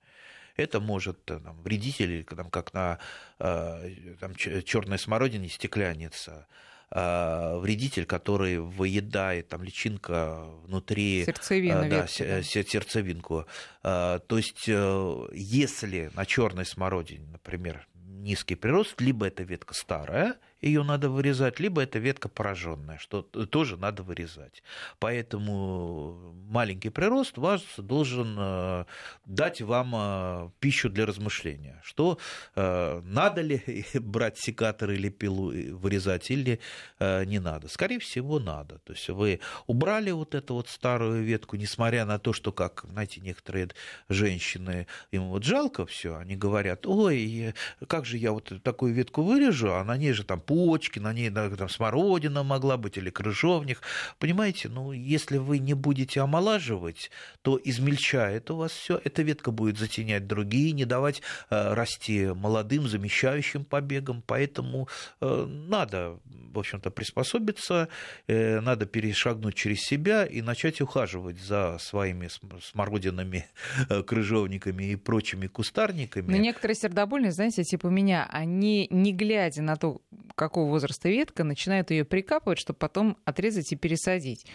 [0.56, 2.98] Это может э, там, вредитель, там, как на
[3.38, 6.46] э, там, черной смородине стеклянница,
[6.90, 12.42] э, вредитель, который выедает там личинка внутри Сердцевина, да, ветки, да.
[12.42, 13.46] сердцевинку.
[13.82, 21.10] То есть, если на черной смородине, например, низкий прирост, либо эта ветка старая, ее надо
[21.10, 24.62] вырезать, либо это ветка пораженная, что тоже надо вырезать.
[24.98, 28.84] Поэтому маленький прирост вас должен э,
[29.26, 32.18] дать вам э, пищу для размышления, что
[32.54, 36.60] э, надо ли брать секатор или пилу вырезать, или
[37.00, 37.68] не надо.
[37.68, 38.78] Скорее всего, надо.
[38.78, 43.20] То есть вы убрали вот эту вот старую ветку, несмотря на то, что, как, знаете,
[43.20, 43.68] некоторые
[44.08, 47.54] женщины, им вот жалко все, они говорят, ой,
[47.86, 51.68] как же я вот такую ветку вырежу, а на же там почки, на ней там,
[51.68, 53.82] смородина могла быть или крыжовник.
[54.18, 57.10] Понимаете, ну, если вы не будете омолаживать,
[57.42, 62.88] то измельчает у вас все, эта ветка будет затенять другие, не давать э, расти молодым,
[62.88, 64.88] замещающим побегам, поэтому
[65.20, 67.88] э, надо, в общем-то, приспособиться,
[68.26, 72.28] э, надо перешагнуть через себя и начать ухаживать за своими
[72.62, 73.46] смородинами,
[73.88, 76.30] э, крыжовниками и прочими кустарниками.
[76.30, 80.00] Но некоторые сердобольные, знаете, типа меня, они, не глядя на то,
[80.36, 84.46] какого возраста ветка, начинают ее прикапывать, чтобы потом отрезать и пересадить.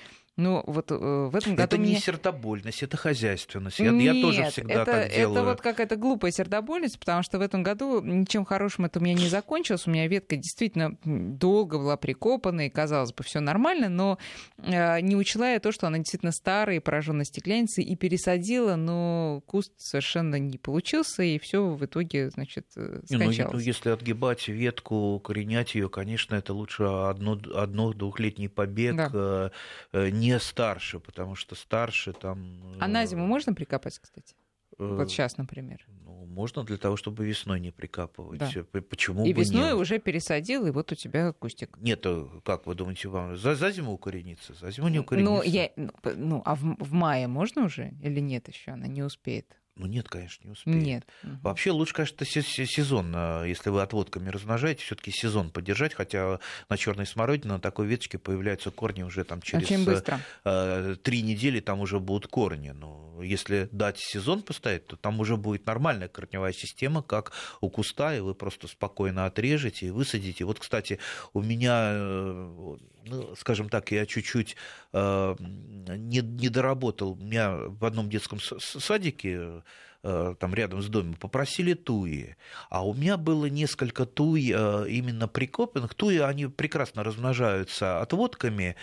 [0.42, 1.64] Ну, вот э, в этом году...
[1.64, 2.00] Это не мне...
[2.00, 3.80] сердобольность, это хозяйственность.
[3.80, 5.38] Я, Нет, я тоже всегда это, так делаю.
[5.38, 9.14] Это вот какая-то глупая сердобольность, потому что в этом году ничем хорошим это у меня
[9.14, 9.86] не закончилось.
[9.86, 14.18] У меня ветка действительно долго была прикопана, и, казалось бы, все нормально, но
[14.58, 19.74] э, не учла я то, что она действительно старая, пораженная стеклянницей, и пересадила, но куст
[19.78, 23.38] совершенно не получился, и все в итоге, значит, скончалось.
[23.38, 29.10] Не, ну, ну, если отгибать ветку, укоренять ее, конечно, это лучше одно-двухлетний побег, да.
[29.14, 29.50] Э,
[29.94, 32.78] э, не старше, потому что старше там...
[32.80, 34.36] А на зиму можно прикопать, кстати?
[34.78, 35.86] Вот сейчас, например.
[36.04, 38.40] Ну, можно для того, чтобы весной не прикапывать.
[38.40, 38.82] Да.
[38.82, 39.74] Почему и бы весной нет?
[39.76, 41.78] уже пересадил, и вот у тебя кустик.
[41.78, 42.06] Нет,
[42.44, 44.54] как вы думаете, вам за, за зиму укорениться?
[44.54, 45.34] За зиму не укорениться.
[45.34, 45.70] Ну, я,
[46.16, 48.72] ну, а в, в мае можно уже или нет еще?
[48.72, 49.58] Она не успеет.
[49.76, 50.76] Ну нет, конечно, не успеет.
[50.76, 51.06] Нет.
[51.42, 53.16] Вообще лучше, конечно, сезон,
[53.46, 58.72] если вы отводками размножаете, все-таки сезон поддержать, хотя на черной смородине на такой веточке появляются
[58.72, 60.20] корни уже там через быстро.
[60.44, 62.70] Э, три недели там уже будут корни.
[62.72, 68.16] Но если дать сезон поставить, то там уже будет нормальная корневая система, как у куста,
[68.16, 70.46] и вы просто спокойно отрежете и высадите.
[70.46, 71.00] Вот, кстати,
[71.34, 74.56] у меня э, ну, скажем так, я чуть-чуть
[74.94, 77.12] э, не, не доработал.
[77.12, 79.62] У меня в одном детском садике э,
[80.02, 82.36] там рядом с домом попросили туи,
[82.70, 85.94] а у меня было несколько туй э, именно прикопанных.
[85.94, 88.76] Туи, они прекрасно размножаются отводками,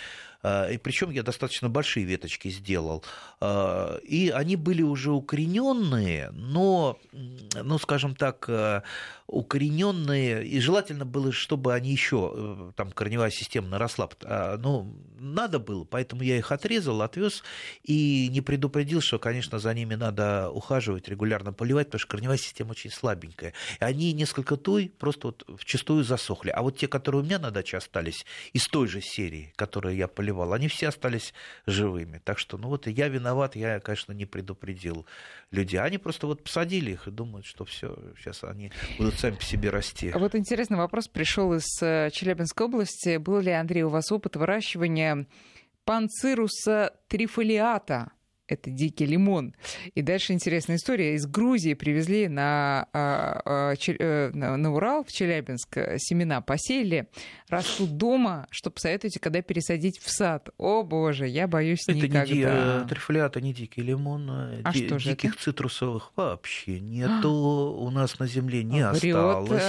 [0.43, 3.05] э, и причем я достаточно большие веточки сделал.
[3.41, 6.99] Э, и они были уже укорененные, но,
[7.55, 8.49] ну, скажем так,
[9.29, 14.91] укорененные, и желательно было, чтобы они еще, э, там корневая система наросла, а, ну,
[15.21, 17.43] надо было, поэтому я их отрезал, отвез
[17.83, 22.71] и не предупредил, что, конечно, за ними надо ухаживать, регулярно поливать, потому что корневая система
[22.73, 23.53] очень слабенькая.
[23.81, 26.51] И они несколько туй просто вот вчастую засохли.
[26.51, 30.09] А вот те, которые у меня на даче остались, из той же серии, которую я
[30.09, 31.35] поливал, они все остались
[31.67, 32.21] живыми.
[32.25, 35.07] Так что, ну вот я виноват, я, конечно, не предупредил
[35.51, 35.81] людей.
[35.81, 39.71] Они просто вот посадили их и думают, что все, сейчас они будут сами по себе
[39.71, 40.13] расти.
[40.15, 43.17] Вот интересный вопрос пришел из э, Челябинской области.
[43.17, 45.27] Был ли, Андрей, у вас опыт выращивания
[45.85, 48.13] панцируса трифолиата?
[48.49, 49.55] Это дикий лимон.
[49.95, 51.15] И дальше интересная история.
[51.15, 57.09] Из Грузии привезли на, а, а, э, на Урал, в Челябинск, семена посеяли,
[57.49, 58.47] растут дома.
[58.51, 60.49] Что посоветуете, когда пересадить в сад?
[60.57, 62.25] О, боже, я боюсь это никогда.
[62.25, 62.45] Не ди...
[62.47, 64.31] Э, трифолиата не дикий лимон.
[64.31, 64.87] Э, а ди...
[64.87, 65.43] что же Диких это?
[65.43, 69.63] цитрусовых вообще нету у нас на земле, не Врет осталось.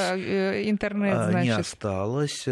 [0.70, 1.44] интернет, а, значит.
[1.44, 2.48] Не осталось.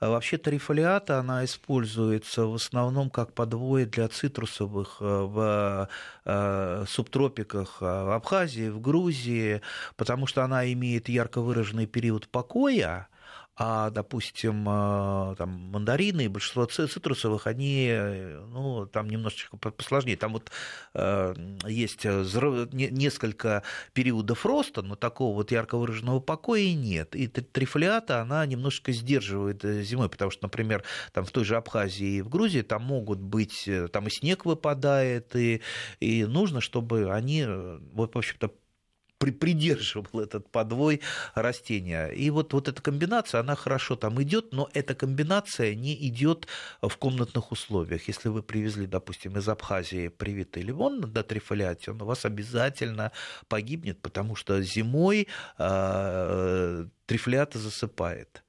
[0.00, 5.47] Вообще трифолиата, она используется в основном как подвой для цитрусовых в
[6.24, 9.60] э, субтропиках э, в Абхазии, в Грузии,
[9.96, 13.08] потому что она имеет ярко выраженный период покоя,
[13.60, 17.92] а, допустим, э, там, мандарины и большинство цитрусовых, они,
[18.52, 20.16] ну, там немножечко посложнее.
[20.16, 20.52] Там вот
[20.94, 21.34] э,
[21.66, 27.16] есть несколько периодов роста, но такого вот ярко выраженного покоя нет.
[27.16, 32.18] И трифолиата, она немножко сдерживает э, зимой, потому что, например, там в той же Абхазии
[32.18, 35.62] и в Грузии там могут быть, там и снег выпадает, и,
[35.98, 38.52] и нужно, чтобы они, в общем-то,
[39.18, 41.00] придерживал этот подвой
[41.34, 42.08] растения.
[42.08, 46.46] И вот, вот эта комбинация, она хорошо там идет, но эта комбинация не идет
[46.80, 48.08] в комнатных условиях.
[48.08, 53.12] Если вы привезли, допустим, из Абхазии привитый лимон на трифолиате, он у вас обязательно
[53.48, 58.44] погибнет, потому что зимой э, трифолиата засыпает.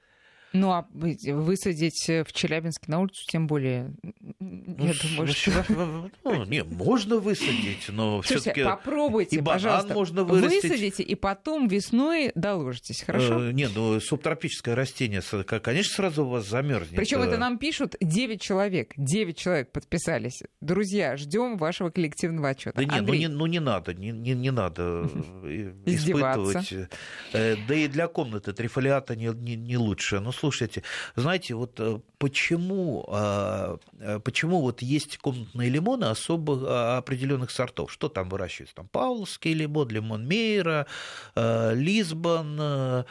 [0.54, 3.94] Ну, а высадить в Челябинске на улицу, тем более,
[4.40, 6.10] ну, я думаю, что...
[6.24, 10.64] Ну, не, можно высадить, но все таки попробуйте, и пожалуйста, можно вырастить.
[10.64, 13.50] высадите, и потом весной доложитесь, хорошо?
[13.50, 15.22] Э, не, ну, субтропическое растение,
[15.62, 16.96] конечно, сразу у вас замерзнет.
[16.96, 20.42] Причем это нам пишут 9 человек, 9 человек подписались.
[20.62, 22.82] Друзья, ждем вашего коллективного отчета.
[22.82, 25.10] Да нет, ну не, ну не надо, не, не, не надо
[25.44, 26.74] э, испытывать.
[27.34, 30.20] Э, да и для комнаты трифолиата не, не, не лучше.
[30.20, 30.84] Ну, слушайте,
[31.16, 37.92] знаете, вот э, почему, а, э, почему вот есть комнатные лимоны особых а, определенных сортов?
[37.92, 38.76] Что там выращивается?
[38.76, 40.88] Там Павловский лимон, лимон Мейера,
[41.36, 43.06] э, Лисбон,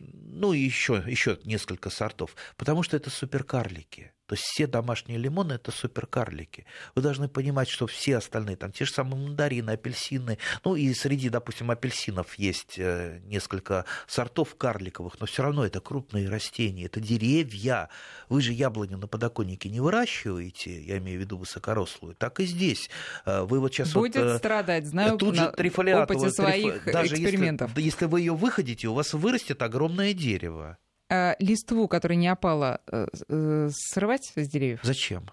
[0.00, 4.12] ну еще, еще несколько сортов, потому что это суперкарлики.
[4.28, 6.66] То есть все домашние лимоны это суперкарлики.
[6.94, 11.30] Вы должны понимать, что все остальные, там те же самые мандарины, апельсины, ну и среди,
[11.30, 17.88] допустим, апельсинов есть э, несколько сортов карликовых, но все равно это крупные растения, это деревья.
[18.28, 22.90] Вы же яблоню на подоконнике не выращиваете, я имею в виду высокорослую, так и здесь.
[23.24, 27.70] Э, вы вот сейчас Будет вот, страдать, знаю, тут же трифолиат, опыте своих даже экспериментов.
[27.70, 30.76] Если, если вы ее выходите, у вас вырастет огромное дерево.
[31.10, 34.80] А листву, которая не опала, э, э, срывать с деревьев?
[34.82, 35.30] Зачем?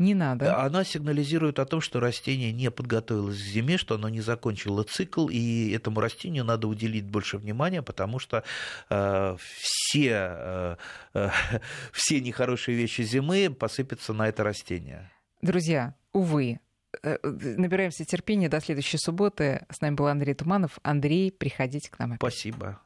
[0.00, 0.58] Не надо.
[0.58, 5.28] Она сигнализирует о том, что растение не подготовилось к зиме, что оно не закончило цикл,
[5.28, 8.42] и этому растению надо уделить больше внимания, потому что
[8.88, 10.76] э, все, э,
[11.12, 11.28] э,
[11.92, 15.10] все нехорошие вещи зимы посыпятся на это растение.
[15.42, 16.60] Друзья, увы,
[17.02, 19.66] э, набираемся терпения до следующей субботы.
[19.68, 20.78] С нами был Андрей Туманов.
[20.82, 22.14] Андрей, приходите к нам.
[22.16, 22.80] Спасибо.